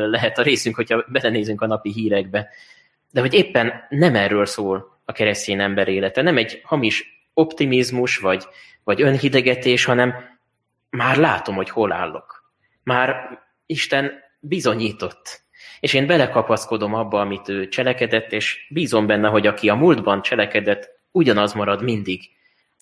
lehet 0.10 0.38
a 0.38 0.42
részünk, 0.42 0.76
hogyha 0.76 1.06
belenézünk 1.08 1.62
a 1.62 1.68
napi 1.68 1.92
hírekbe. 1.92 2.50
De 3.12 3.20
hogy 3.22 3.34
éppen 3.34 3.74
nem 3.90 4.16
erről 4.16 4.46
szól 4.46 5.00
a 5.06 5.12
keresztény 5.12 5.62
ember 5.62 5.88
élete, 5.88 6.22
nem 6.22 6.38
egy 6.38 6.62
hamis 6.64 7.26
optimizmus 7.34 8.18
vagy, 8.18 8.48
vagy 8.84 9.02
önhidegetés, 9.02 9.86
hanem 9.86 10.16
már 10.90 11.18
látom, 11.18 11.56
hogy 11.56 11.70
hol 11.70 11.92
állok. 11.92 12.54
Már 12.84 13.40
Isten 13.66 14.12
bizonyított. 14.40 15.42
És 15.82 15.94
én 15.94 16.08
belekapaszkodom 16.08 16.94
abba, 16.94 17.20
amit 17.20 17.50
ő 17.50 17.68
cselekedett, 17.68 18.32
és 18.32 18.68
bízom 18.70 19.08
benne, 19.08 19.28
hogy 19.28 19.48
aki 19.48 19.70
a 19.70 19.76
múltban 19.76 20.22
cselekedett, 20.22 21.00
ugyanaz 21.12 21.54
marad 21.54 21.84
mindig, 21.84 22.22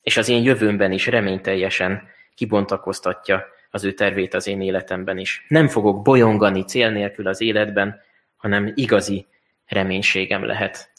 és 0.02 0.18
az 0.18 0.30
én 0.30 0.44
jövőmben 0.44 0.92
is 0.92 1.08
reményteljesen 1.08 2.08
kibontakoztatja 2.36 3.46
az 3.72 3.84
ő 3.84 3.92
tervét 3.92 4.34
az 4.34 4.48
én 4.48 4.62
életemben 4.62 5.18
is. 5.18 5.46
Nem 5.48 5.68
fogok 5.68 6.02
bolyongani 6.02 6.64
cél 6.64 6.90
nélkül 6.90 7.28
az 7.28 7.42
életben, 7.42 8.02
hanem 8.38 8.72
igazi 8.76 9.28
reménységem 9.68 10.46
lehet. 10.46 10.92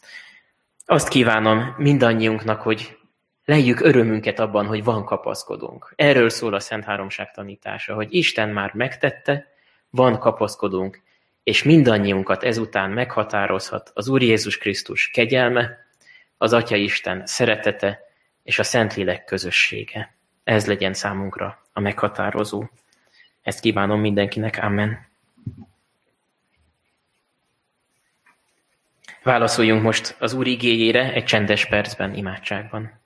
Azt 0.87 1.09
kívánom 1.09 1.75
mindannyiunknak, 1.77 2.61
hogy 2.61 2.99
lejjük 3.45 3.81
örömünket 3.81 4.39
abban, 4.39 4.67
hogy 4.67 4.85
van 4.85 5.05
kapaszkodunk. 5.05 5.93
Erről 5.97 6.29
szól 6.29 6.55
a 6.55 6.61
Szent 6.61 6.85
Háromság 6.85 7.31
tanítása, 7.31 7.95
hogy 7.95 8.15
Isten 8.15 8.49
már 8.49 8.71
megtette, 8.75 9.49
van 9.91 10.19
kapaszkodunk, 10.19 11.03
és 11.43 11.63
mindannyiunkat 11.63 12.43
ezután 12.43 12.91
meghatározhat 12.91 13.91
az 13.95 14.09
Úr 14.09 14.23
Jézus 14.23 14.59
Krisztus 14.59 15.11
kegyelme, 15.11 15.87
az 16.39 16.53
Atya 16.53 16.77
Isten 16.77 17.27
szeretete 17.27 18.01
és 18.43 18.59
a 18.59 18.63
Szentlélek 18.63 19.25
közössége. 19.25 20.15
Ez 20.45 20.67
legyen 20.67 20.95
számunkra 20.95 21.63
a 21.73 21.81
meghatározó. 21.81 22.65
Ezt 23.43 23.61
kívánom 23.61 24.01
mindenkinek, 24.01 24.59
Amen. 24.63 25.09
Válaszoljunk 29.23 29.83
most 29.83 30.17
az 30.19 30.33
Úr 30.33 30.47
igéjére 30.47 31.13
egy 31.13 31.25
csendes 31.25 31.67
percben, 31.67 32.15
imádságban. 32.15 33.00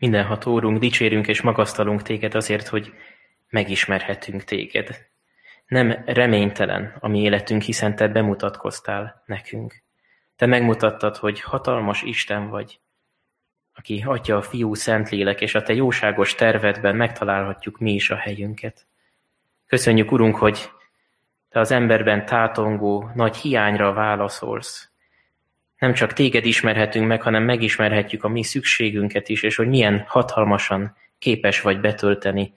Mindenható 0.00 0.52
Úrunk, 0.52 0.78
dicsérünk 0.78 1.28
és 1.28 1.40
magasztalunk 1.40 2.02
téged 2.02 2.34
azért, 2.34 2.68
hogy 2.68 2.92
megismerhetünk 3.48 4.44
téged. 4.44 5.06
Nem 5.66 6.02
reménytelen 6.06 6.96
a 7.00 7.08
mi 7.08 7.20
életünk, 7.20 7.62
hiszen 7.62 7.96
te 7.96 8.08
bemutatkoztál 8.08 9.22
nekünk. 9.26 9.82
Te 10.36 10.46
megmutattad, 10.46 11.16
hogy 11.16 11.40
hatalmas 11.40 12.02
Isten 12.02 12.48
vagy, 12.48 12.80
aki 13.74 14.02
Atya, 14.06 14.36
a 14.36 14.42
Fiú, 14.42 14.74
Szentlélek, 14.74 15.40
és 15.40 15.54
a 15.54 15.62
te 15.62 15.72
jóságos 15.72 16.34
tervedben 16.34 16.96
megtalálhatjuk 16.96 17.78
mi 17.78 17.92
is 17.92 18.10
a 18.10 18.16
helyünket. 18.16 18.86
Köszönjük, 19.66 20.12
Urunk, 20.12 20.36
hogy 20.36 20.70
te 21.48 21.60
az 21.60 21.70
emberben 21.70 22.26
tátongó 22.26 23.10
nagy 23.14 23.36
hiányra 23.36 23.92
válaszolsz, 23.92 24.89
nem 25.80 25.92
csak 25.92 26.12
téged 26.12 26.44
ismerhetünk 26.44 27.06
meg, 27.06 27.22
hanem 27.22 27.42
megismerhetjük 27.42 28.24
a 28.24 28.28
mi 28.28 28.42
szükségünket 28.42 29.28
is, 29.28 29.42
és 29.42 29.56
hogy 29.56 29.68
milyen 29.68 30.04
hatalmasan 30.06 30.96
képes 31.18 31.60
vagy 31.60 31.80
betölteni 31.80 32.54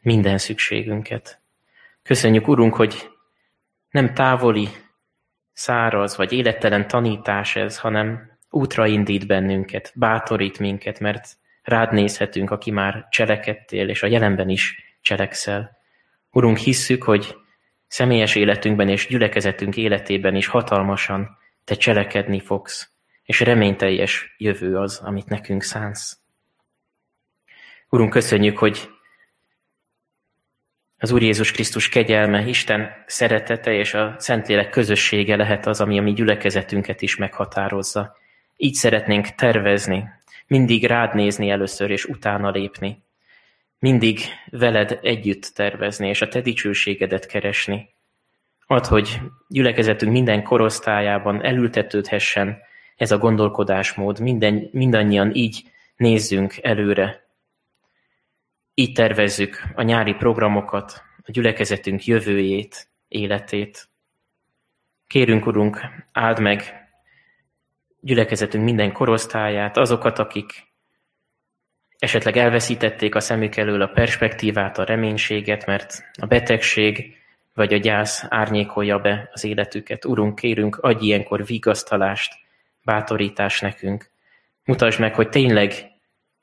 minden 0.00 0.38
szükségünket. 0.38 1.40
Köszönjük, 2.02 2.48
Urunk, 2.48 2.74
hogy 2.74 3.10
Nem 3.90 4.14
távoli, 4.14 4.68
száraz 5.52 6.16
vagy 6.16 6.32
élettelen 6.32 6.88
tanítás 6.88 7.56
ez, 7.56 7.78
hanem 7.78 8.38
útra 8.50 8.86
indít 8.86 9.26
bennünket, 9.26 9.92
bátorít 9.94 10.58
minket, 10.58 11.00
mert 11.00 11.36
rád 11.62 11.92
nézhetünk, 11.92 12.50
aki 12.50 12.70
már 12.70 13.06
cselekedtél, 13.10 13.88
és 13.88 14.02
a 14.02 14.06
jelenben 14.06 14.48
is 14.48 14.96
cselekszel. 15.00 15.76
Urunk, 16.30 16.56
hisszük, 16.56 17.02
hogy 17.02 17.36
személyes 17.86 18.34
életünkben 18.34 18.88
és 18.88 19.06
gyülekezetünk 19.06 19.76
életében 19.76 20.34
is 20.34 20.46
hatalmasan 20.46 21.38
te 21.64 21.74
cselekedni 21.74 22.40
fogsz, 22.40 22.90
és 23.22 23.40
reményteljes 23.40 24.34
jövő 24.38 24.76
az, 24.76 25.00
amit 25.04 25.28
nekünk 25.28 25.62
szánsz. 25.62 26.18
Urunk, 27.88 28.10
köszönjük, 28.10 28.58
hogy 28.58 28.90
az 30.98 31.10
Úr 31.10 31.22
Jézus 31.22 31.50
Krisztus 31.52 31.88
kegyelme, 31.88 32.46
Isten 32.46 32.90
szeretete 33.06 33.72
és 33.72 33.94
a 33.94 34.14
Szentlélek 34.18 34.70
közössége 34.70 35.36
lehet 35.36 35.66
az, 35.66 35.80
ami 35.80 35.98
a 35.98 36.02
mi 36.02 36.12
gyülekezetünket 36.12 37.02
is 37.02 37.16
meghatározza. 37.16 38.16
Így 38.56 38.74
szeretnénk 38.74 39.26
tervezni, 39.26 40.04
mindig 40.46 40.84
rád 40.84 41.14
nézni 41.14 41.50
először, 41.50 41.90
és 41.90 42.04
utána 42.04 42.50
lépni. 42.50 43.02
Mindig 43.78 44.20
veled 44.50 44.98
együtt 45.02 45.50
tervezni, 45.54 46.08
és 46.08 46.22
a 46.22 46.28
te 46.28 46.40
dicsőségedet 46.40 47.26
keresni. 47.26 47.94
Ad, 48.70 48.86
hogy 48.86 49.20
gyülekezetünk 49.48 50.12
minden 50.12 50.42
korosztályában 50.42 51.44
elültetődhessen 51.44 52.58
ez 52.96 53.10
a 53.10 53.18
gondolkodásmód, 53.18 54.20
minden, 54.20 54.68
mindannyian 54.72 55.34
így 55.34 55.70
nézzünk 55.96 56.54
előre. 56.62 57.28
Így 58.74 58.92
tervezzük 58.92 59.62
a 59.74 59.82
nyári 59.82 60.14
programokat, 60.14 61.02
a 61.16 61.30
gyülekezetünk 61.30 62.04
jövőjét, 62.04 62.88
életét. 63.08 63.88
Kérünk, 65.06 65.46
Urunk, 65.46 65.80
áld 66.12 66.40
meg 66.40 66.88
gyülekezetünk 68.00 68.64
minden 68.64 68.92
korosztályát, 68.92 69.76
azokat, 69.76 70.18
akik 70.18 70.50
esetleg 71.98 72.36
elveszítették 72.36 73.14
a 73.14 73.20
szemük 73.20 73.56
elől 73.56 73.82
a 73.82 73.88
perspektívát, 73.88 74.78
a 74.78 74.84
reménységet, 74.84 75.66
mert 75.66 76.10
a 76.20 76.26
betegség 76.26 77.18
vagy 77.60 77.74
a 77.74 77.76
gyász 77.76 78.24
árnyékolja 78.28 78.98
be 78.98 79.30
az 79.32 79.44
életüket. 79.44 80.04
Urunk, 80.04 80.34
kérünk, 80.34 80.76
adj 80.76 81.04
ilyenkor 81.04 81.44
vigasztalást, 81.44 82.34
bátorítás 82.84 83.60
nekünk. 83.60 84.10
Mutasd 84.64 85.00
meg, 85.00 85.14
hogy 85.14 85.28
tényleg 85.28 85.72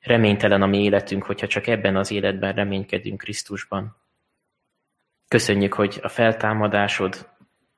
reménytelen 0.00 0.62
a 0.62 0.66
mi 0.66 0.82
életünk, 0.82 1.24
hogyha 1.24 1.46
csak 1.46 1.66
ebben 1.66 1.96
az 1.96 2.10
életben 2.10 2.52
reménykedünk 2.52 3.20
Krisztusban. 3.20 3.96
Köszönjük, 5.28 5.72
hogy 5.72 5.98
a 6.02 6.08
feltámadásod 6.08 7.28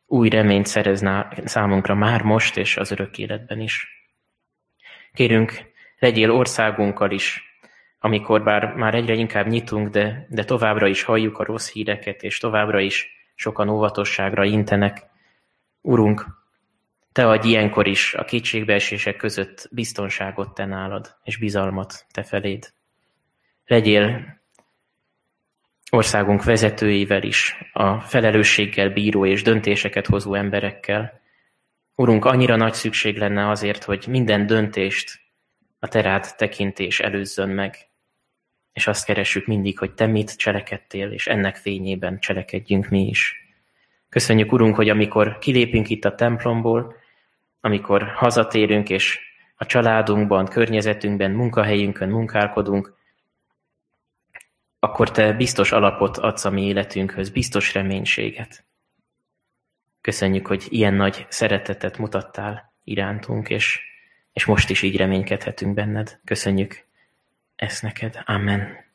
új 0.06 0.28
reményt 0.28 0.66
szerez 0.66 1.04
számunkra 1.44 1.94
már 1.94 2.22
most 2.22 2.56
és 2.56 2.76
az 2.76 2.90
örök 2.90 3.18
életben 3.18 3.60
is. 3.60 3.86
Kérünk, 5.12 5.52
legyél 5.98 6.30
országunkkal 6.30 7.10
is, 7.10 7.42
amikor 7.98 8.42
bár 8.42 8.74
már 8.74 8.94
egyre 8.94 9.14
inkább 9.14 9.46
nyitunk, 9.46 9.88
de, 9.88 10.26
de 10.28 10.44
továbbra 10.44 10.86
is 10.86 11.02
halljuk 11.02 11.38
a 11.38 11.44
rossz 11.44 11.70
híreket, 11.72 12.22
és 12.22 12.38
továbbra 12.38 12.80
is 12.80 13.18
sokan 13.40 13.68
óvatosságra 13.68 14.44
intenek. 14.44 15.06
Urunk, 15.80 16.26
te 17.12 17.28
adj 17.28 17.48
ilyenkor 17.48 17.86
is 17.86 18.14
a 18.14 18.24
kétségbeesések 18.24 19.16
között 19.16 19.68
biztonságot 19.70 20.54
te 20.54 20.64
nálad, 20.64 21.16
és 21.22 21.36
bizalmat 21.36 22.06
te 22.10 22.22
feléd. 22.22 22.72
Legyél 23.66 24.38
országunk 25.90 26.44
vezetőivel 26.44 27.22
is, 27.22 27.70
a 27.72 28.00
felelősséggel 28.00 28.90
bíró 28.90 29.26
és 29.26 29.42
döntéseket 29.42 30.06
hozó 30.06 30.34
emberekkel. 30.34 31.20
Urunk, 31.94 32.24
annyira 32.24 32.56
nagy 32.56 32.74
szükség 32.74 33.16
lenne 33.16 33.48
azért, 33.48 33.84
hogy 33.84 34.04
minden 34.08 34.46
döntést 34.46 35.20
a 35.78 35.88
terád 35.88 36.36
tekintés 36.36 37.00
előzzön 37.00 37.48
meg, 37.48 37.89
és 38.72 38.86
azt 38.86 39.04
keressük 39.04 39.46
mindig, 39.46 39.78
hogy 39.78 39.92
te 39.92 40.06
mit 40.06 40.36
cselekedtél, 40.36 41.10
és 41.10 41.26
ennek 41.26 41.56
fényében 41.56 42.18
cselekedjünk 42.18 42.88
mi 42.88 43.06
is. 43.06 43.48
Köszönjük, 44.08 44.52
Urunk, 44.52 44.74
hogy 44.74 44.88
amikor 44.88 45.38
kilépünk 45.38 45.88
itt 45.88 46.04
a 46.04 46.14
templomból, 46.14 46.94
amikor 47.60 48.02
hazatérünk, 48.02 48.90
és 48.90 49.18
a 49.56 49.66
családunkban, 49.66 50.46
környezetünkben, 50.46 51.30
munkahelyünkön 51.30 52.08
munkálkodunk, 52.08 52.94
akkor 54.78 55.10
te 55.10 55.32
biztos 55.32 55.72
alapot 55.72 56.16
adsz 56.16 56.44
a 56.44 56.50
mi 56.50 56.66
életünkhöz, 56.66 57.30
biztos 57.30 57.74
reménységet. 57.74 58.64
Köszönjük, 60.00 60.46
hogy 60.46 60.66
ilyen 60.68 60.94
nagy 60.94 61.26
szeretetet 61.28 61.98
mutattál 61.98 62.72
irántunk, 62.84 63.48
és, 63.50 63.80
és 64.32 64.44
most 64.44 64.70
is 64.70 64.82
így 64.82 64.96
reménykedhetünk 64.96 65.74
benned. 65.74 66.20
Köszönjük 66.24 66.84
ezt 67.60 67.82
neked. 67.82 68.22
Amen. 68.24 68.88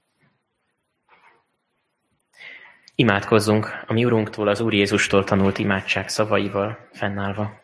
Imádkozzunk 2.95 3.83
a 3.87 3.93
mi 3.93 4.05
Urunktól, 4.05 4.47
az 4.47 4.59
Úr 4.59 4.73
Jézustól 4.73 5.23
tanult 5.23 5.57
imádság 5.57 6.09
szavaival 6.09 6.89
fennállva. 6.91 7.61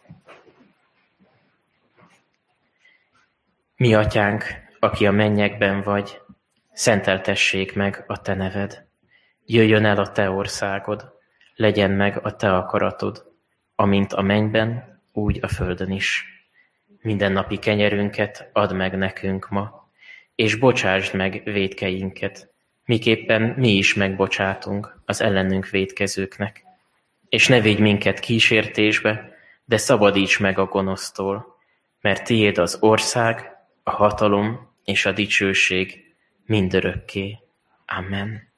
Mi 3.76 3.94
atyánk, 3.94 4.44
aki 4.80 5.08
a 5.08 5.12
mennyekben 5.12 5.82
vagy, 5.82 6.22
szenteltessék 6.74 7.76
meg 7.76 8.04
a 8.08 8.22
te 8.22 8.34
neved. 8.34 8.86
Jöjjön 9.46 9.86
el 9.86 9.98
a 9.98 10.12
te 10.12 10.30
országod, 10.30 11.14
legyen 11.56 11.92
meg 11.92 12.26
a 12.26 12.36
te 12.36 12.56
akaratod, 12.56 13.26
amint 13.76 14.14
a 14.14 14.22
mennyben, 14.22 15.02
úgy 15.14 15.40
a 15.42 15.48
földön 15.48 15.92
is. 15.92 16.26
Minden 17.02 17.32
napi 17.32 17.58
kenyerünket 17.58 18.50
add 18.54 18.74
meg 18.74 18.98
nekünk 18.98 19.50
ma, 19.50 19.81
és 20.42 20.56
bocsásd 20.56 21.16
meg 21.16 21.42
védkeinket, 21.46 22.54
miképpen 22.86 23.42
mi 23.42 23.70
is 23.70 23.94
megbocsátunk 23.94 25.02
az 25.06 25.22
ellenünk 25.22 25.70
védkezőknek. 25.70 26.64
És 27.30 27.48
ne 27.48 27.62
védj 27.62 27.82
minket 27.82 28.20
kísértésbe, 28.20 29.34
de 29.66 29.78
szabadíts 29.78 30.40
meg 30.40 30.58
a 30.58 30.66
gonosztól, 30.66 31.46
mert 32.00 32.24
tiéd 32.24 32.58
az 32.58 32.78
ország, 32.80 33.52
a 33.84 33.92
hatalom 33.92 34.74
és 34.84 35.06
a 35.06 35.12
dicsőség 35.12 36.16
mindörökké. 36.46 37.38
Amen. 37.86 38.51